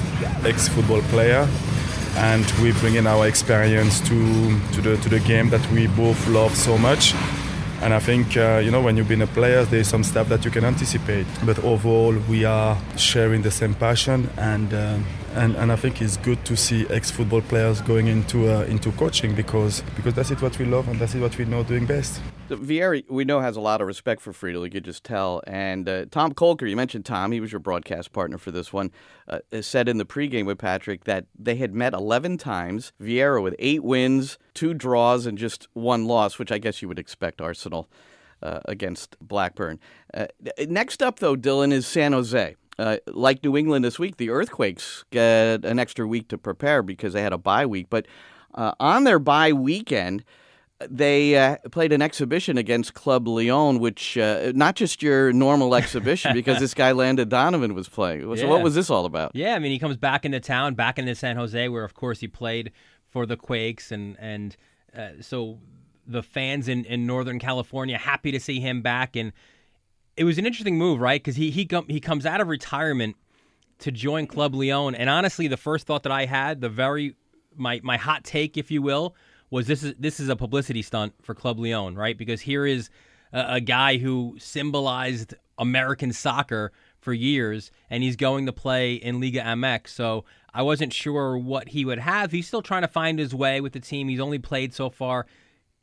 ex-football 0.46 1.02
player 1.04 1.48
and 2.16 2.46
we 2.62 2.72
bring 2.74 2.96
in 2.96 3.08
our 3.08 3.28
experience 3.28 4.00
to 4.02 4.60
to 4.72 4.82
the 4.82 4.98
to 4.98 5.10
the 5.10 5.20
game 5.20 5.50
that 5.50 5.66
we 5.72 5.88
both 5.88 6.28
love 6.28 6.56
so 6.56 6.78
much. 6.78 7.14
And 7.84 7.94
I 7.94 8.00
think, 8.00 8.38
uh, 8.38 8.62
you 8.64 8.72
know, 8.72 8.82
when 8.82 8.96
you've 8.96 9.10
been 9.10 9.24
a 9.24 9.28
player, 9.28 9.66
there's 9.66 9.90
some 9.90 10.06
stuff 10.06 10.30
that 10.30 10.46
you 10.46 10.52
can 10.52 10.64
anticipate. 10.64 11.26
But 11.46 11.60
overall, 11.66 12.16
we 12.30 12.46
are 12.46 12.78
sharing 12.96 13.42
the 13.42 13.52
same 13.52 13.74
passion, 13.74 14.30
and 14.38 14.74
uh, 14.74 15.00
and, 15.36 15.58
and 15.58 15.70
I 15.70 15.76
think 15.76 16.02
it's 16.02 16.16
good 16.16 16.46
to 16.46 16.56
see 16.56 16.88
ex-football 16.90 17.42
players 17.42 17.82
going 17.82 18.08
into 18.08 18.50
uh, 18.50 18.62
into 18.70 18.90
coaching 18.94 19.36
because 19.36 19.82
because 19.98 20.14
that's 20.14 20.32
it 20.32 20.42
what 20.42 20.58
we 20.60 20.66
love 20.66 20.88
and 20.88 20.98
that's 20.98 21.14
it 21.14 21.20
what 21.20 21.38
we 21.38 21.44
know 21.44 21.64
doing 21.64 21.86
best. 21.86 22.22
So 22.54 22.60
Vieira, 22.60 23.04
we 23.10 23.26
know 23.26 23.40
has 23.40 23.58
a 23.58 23.62
lot 23.62 23.82
of 23.82 23.88
respect 23.88 24.22
for 24.22 24.32
Friedel. 24.32 24.64
You 24.64 24.70
could 24.70 24.86
just 24.86 25.04
tell. 25.04 25.42
And 25.48 25.90
uh, 25.90 26.06
Tom 26.12 26.36
Kolker, 26.36 26.70
you 26.70 26.76
mentioned 26.76 27.04
Tom. 27.04 27.32
He 27.32 27.40
was 27.40 27.52
your 27.52 27.58
broadcast 27.58 28.14
partner 28.14 28.38
for 28.38 28.52
this 28.52 28.72
one. 28.72 28.92
Uh, 29.28 29.40
said 29.62 29.90
in 29.90 29.98
the 29.98 30.06
pregame 30.06 30.46
with 30.46 30.60
Patrick 30.60 31.06
that 31.06 31.26
they 31.36 31.56
had 31.56 31.74
met 31.74 31.94
11 31.94 32.38
times. 32.38 32.94
Vieira 33.02 33.42
with 33.42 33.56
eight 33.58 33.84
wins, 33.84 34.38
two 34.54 34.76
draws, 34.76 35.26
and 35.26 35.36
just 35.36 35.68
one 35.74 36.06
loss, 36.06 36.38
which 36.38 36.52
I 36.52 36.60
guess 36.60 36.80
you 36.84 36.88
would 36.88 37.00
expect 37.00 37.42
Arsenal 37.42 37.90
uh, 38.44 38.60
against 38.66 39.18
Blackburn. 39.20 39.80
Uh, 40.14 40.28
next 40.68 41.02
up, 41.02 41.18
though, 41.18 41.36
Dylan 41.36 41.72
is 41.72 41.88
San 41.88 42.14
Jose. 42.14 42.56
Uh, 42.78 42.98
like 43.08 43.44
New 43.44 43.58
England 43.58 43.84
this 43.84 43.98
week, 43.98 44.18
the 44.18 44.30
Earthquakes 44.30 45.06
get 45.10 45.66
an 45.66 45.80
extra 45.80 46.08
week 46.08 46.28
to 46.28 46.38
prepare 46.38 46.84
because 46.84 47.14
they 47.14 47.24
had 47.24 47.34
a 47.34 47.38
bye 47.40 47.66
week. 47.66 47.88
But 47.90 48.06
uh, 48.54 48.74
on 48.80 49.06
their 49.06 49.18
bye 49.18 49.54
weekend, 49.54 50.24
they 50.90 51.38
uh, 51.38 51.58
played 51.72 51.92
an 51.94 52.02
exhibition 52.02 52.58
against 52.58 52.94
Club 52.94 53.28
Leon, 53.28 53.80
which 53.80 54.18
uh, 54.18 54.52
not 54.56 54.76
just 54.76 55.02
your 55.02 55.32
normal 55.32 55.76
exhibition 55.76 56.34
because 56.36 56.60
this 56.60 56.74
guy 56.74 56.92
Landon 56.92 57.30
Donovan 57.30 57.74
was 57.74 57.88
playing. 57.88 58.22
So 58.22 58.44
yeah. 58.44 58.50
what 58.50 58.62
was 58.62 58.76
this 58.76 58.90
all 58.90 59.06
about? 59.06 59.32
Yeah, 59.34 59.56
I 59.56 59.60
mean 59.60 59.72
he 59.72 59.80
comes 59.80 59.98
back 59.98 60.26
into 60.26 60.40
town, 60.40 60.76
back 60.76 61.00
into 61.00 61.16
San 61.16 61.36
Jose, 61.36 61.70
where 61.70 61.84
of 61.84 61.94
course 61.94 62.20
he 62.20 62.28
played 62.28 62.72
for 63.08 63.26
the 63.26 63.38
Quakes, 63.38 63.92
and 63.92 64.18
and 64.20 64.58
uh, 64.98 65.10
so 65.22 65.60
the 66.06 66.24
fans 66.24 66.68
in, 66.68 66.86
in 66.86 67.06
Northern 67.06 67.40
California 67.40 67.98
happy 67.98 68.32
to 68.32 68.40
see 68.40 68.60
him 68.60 68.82
back 68.82 69.16
and 69.16 69.32
it 70.16 70.26
was 70.26 70.38
an 70.38 70.46
interesting 70.46 70.78
move, 70.78 71.00
right? 71.00 71.22
Because 71.22 71.36
he 71.36 71.52
he 71.52 71.66
com- 71.66 71.88
he 71.88 72.00
comes 72.00 72.26
out 72.26 72.42
of 72.42 72.48
retirement 72.48 73.16
to 73.80 73.92
join 73.92 74.28
Club 74.28 74.56
Leon, 74.56 74.96
and 74.96 75.10
honestly, 75.10 75.48
the 75.48 75.58
first 75.58 75.88
thought 75.88 76.04
that 76.04 76.12
I 76.12 76.26
had, 76.26 76.62
the 76.62 76.70
very 76.70 77.16
my 77.56 77.80
my 77.84 77.98
hot 77.98 78.24
take, 78.24 78.58
if 78.58 78.72
you 78.72 78.82
will, 78.82 79.16
was 79.54 79.68
this 79.68 79.84
is 79.84 79.94
this 80.00 80.20
is 80.20 80.30
a 80.30 80.36
publicity 80.36 80.82
stunt 80.82 81.14
for 81.22 81.36
Club 81.36 81.60
Leon, 81.60 81.96
right? 81.96 82.18
Because 82.18 82.42
here 82.42 82.66
is 82.66 82.90
a, 83.32 83.56
a 83.56 83.62
guy 83.62 83.98
who 83.98 84.36
symbolized 84.40 85.36
American 85.60 86.12
soccer 86.12 86.72
for 87.00 87.14
years, 87.14 87.70
and 87.88 88.02
he's 88.02 88.16
going 88.16 88.48
to 88.48 88.52
play 88.52 88.96
in 88.96 89.22
Liga 89.22 89.42
MX. 89.42 89.90
So 89.90 90.26
I 90.56 90.64
wasn't 90.64 90.92
sure 90.92 91.38
what 91.38 91.70
he 91.70 91.86
would 91.86 92.00
have. 92.00 92.32
He's 92.32 92.48
still 92.48 92.64
trying 92.64 92.82
to 92.82 92.88
find 92.88 93.20
his 93.20 93.36
way 93.36 93.62
with 93.62 93.74
the 93.74 93.80
team. 93.80 94.10
He's 94.10 94.20
only 94.20 94.40
played 94.40 94.74
so 94.74 94.90
far 94.90 95.28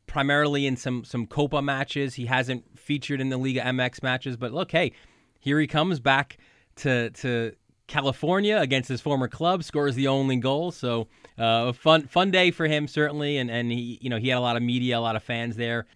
primarily 0.08 0.66
in 0.66 0.76
some 0.76 1.04
some 1.04 1.28
Copa 1.28 1.62
matches. 1.62 2.14
He 2.14 2.26
hasn't 2.26 2.76
featured 2.76 3.20
in 3.20 3.28
the 3.28 3.36
Liga 3.36 3.60
MX 3.60 4.02
matches, 4.02 4.36
but 4.36 4.52
look, 4.52 4.72
hey, 4.72 4.90
here 5.38 5.60
he 5.60 5.68
comes 5.68 6.00
back 6.00 6.38
to 6.76 7.10
to 7.10 7.54
California 7.90 8.56
against 8.56 8.88
his 8.88 9.00
former 9.00 9.28
club, 9.28 9.64
scores 9.64 9.94
the 9.94 10.08
only 10.08 10.36
goal. 10.36 10.70
So 10.70 11.08
uh, 11.36 11.72
fun 11.72 12.06
fun 12.06 12.30
day 12.30 12.50
for 12.50 12.66
him 12.66 12.88
certainly, 12.88 13.36
and 13.36 13.50
and 13.50 13.70
he 13.70 13.98
you 14.00 14.08
know 14.08 14.16
he 14.16 14.28
had 14.28 14.38
a 14.38 14.40
lot 14.40 14.56
of 14.56 14.62
media, 14.62 14.98
a 14.98 15.00
lot 15.00 15.16
of 15.16 15.22
fans 15.22 15.56
there. 15.56 15.86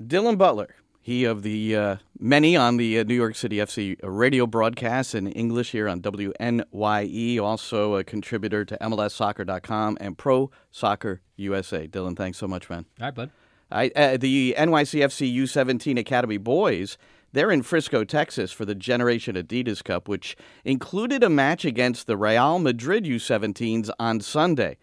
Dylan 0.00 0.38
Butler, 0.38 0.74
he 1.02 1.24
of 1.24 1.42
the 1.42 1.76
uh, 1.76 1.96
many 2.18 2.56
on 2.56 2.78
the 2.78 3.00
uh, 3.00 3.04
New 3.04 3.14
York 3.14 3.36
City 3.36 3.56
FC 3.56 3.96
radio 4.02 4.46
broadcasts 4.46 5.14
in 5.14 5.26
English 5.26 5.72
here 5.72 5.88
on 5.88 6.00
WNYE, 6.00 7.40
also 7.40 7.96
a 7.96 8.04
contributor 8.04 8.64
to 8.64 8.78
MLSsoccer.com 8.80 9.98
and 10.00 10.16
Pro 10.16 10.50
Soccer 10.70 11.20
USA. 11.36 11.86
Dylan, 11.86 12.16
thanks 12.16 12.38
so 12.38 12.48
much, 12.48 12.70
man. 12.70 12.86
All 12.98 13.06
right, 13.06 13.14
bud. 13.14 13.30
I, 13.70 13.90
uh, 13.96 14.16
the 14.18 14.54
NYCFC 14.58 15.34
U17 15.34 15.98
Academy 15.98 16.36
boys, 16.36 16.98
they're 17.32 17.50
in 17.50 17.62
Frisco, 17.62 18.04
Texas 18.04 18.52
for 18.52 18.64
the 18.64 18.74
Generation 18.74 19.36
Adidas 19.36 19.82
Cup, 19.82 20.08
which 20.08 20.36
included 20.64 21.22
a 21.22 21.30
match 21.30 21.64
against 21.64 22.06
the 22.06 22.16
Real 22.16 22.58
Madrid 22.58 23.04
U17s 23.04 23.90
on 23.98 24.20
Sunday. 24.20 24.76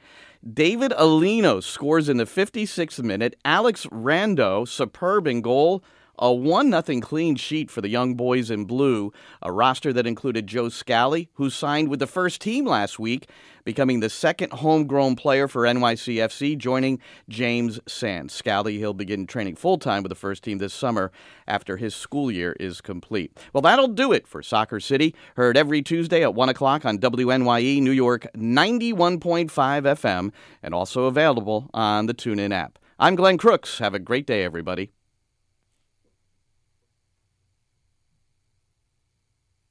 David 0.54 0.92
Alino 0.92 1.62
scores 1.62 2.10
in 2.10 2.18
the 2.18 2.26
56th 2.26 3.04
minute. 3.04 3.36
Alex 3.44 3.86
Rando, 3.88 4.68
superb 4.68 5.28
in 5.28 5.42
goal 5.42 5.84
a 6.20 6.32
1 6.32 6.72
0 6.72 7.02
clean 7.02 7.36
sheet 7.36 7.72
for 7.72 7.82
the 7.82 7.90
young 7.90 8.14
boys 8.14 8.52
in 8.52 8.66
blue, 8.66 9.12
a 9.42 9.52
roster 9.52 9.92
that 9.94 10.06
included 10.06 10.46
Joe 10.46 10.70
Scally, 10.70 11.30
who 11.34 11.50
signed 11.50 11.88
with 11.88 12.00
the 12.00 12.08
first 12.08 12.42
team 12.42 12.66
last 12.66 13.00
week, 13.00 13.30
becoming 13.64 14.02
the 14.02 14.10
second 14.10 14.52
homegrown 14.52 15.16
player 15.16 15.48
for 15.48 15.64
NYCFC, 15.64 16.58
joining 16.58 17.00
James 17.30 17.80
Sands. 17.88 18.34
Scally, 18.34 18.78
he'll 18.78 18.94
begin 18.94 19.26
training 19.26 19.56
full 19.56 19.78
time 19.78 20.04
with 20.04 20.10
the 20.10 20.16
first 20.16 20.44
team 20.44 20.58
this 20.58 20.74
summer 20.74 21.12
after 21.48 21.78
his 21.78 21.96
school 21.96 22.30
year 22.30 22.56
is 22.60 22.82
complete. 22.82 23.38
Well, 23.54 23.62
that'll 23.62 23.88
do 23.88 24.12
it 24.12 24.28
for 24.28 24.44
Soccer 24.44 24.80
City, 24.80 25.16
heard 25.36 25.58
every 25.58 25.82
Tuesday 25.82 26.22
at 26.22 26.36
1 26.36 26.50
o'clock 26.50 26.86
on 26.86 27.00
WNYE 27.00 27.82
New 27.82 27.92
York 27.92 28.28
91.5 28.36 29.50
FM 29.50 30.32
and 30.62 30.74
also 30.74 31.06
available 31.06 31.70
on 31.74 32.08
the 32.08 32.14
TuneIn 32.14 32.54
app. 32.54 32.78
I'm 33.00 33.16
Glenn 33.16 33.38
Crooks. 33.38 33.80
Have 33.80 33.94
a 33.94 34.00
great 34.00 34.28
day, 34.28 34.44
everybody. 34.44 34.92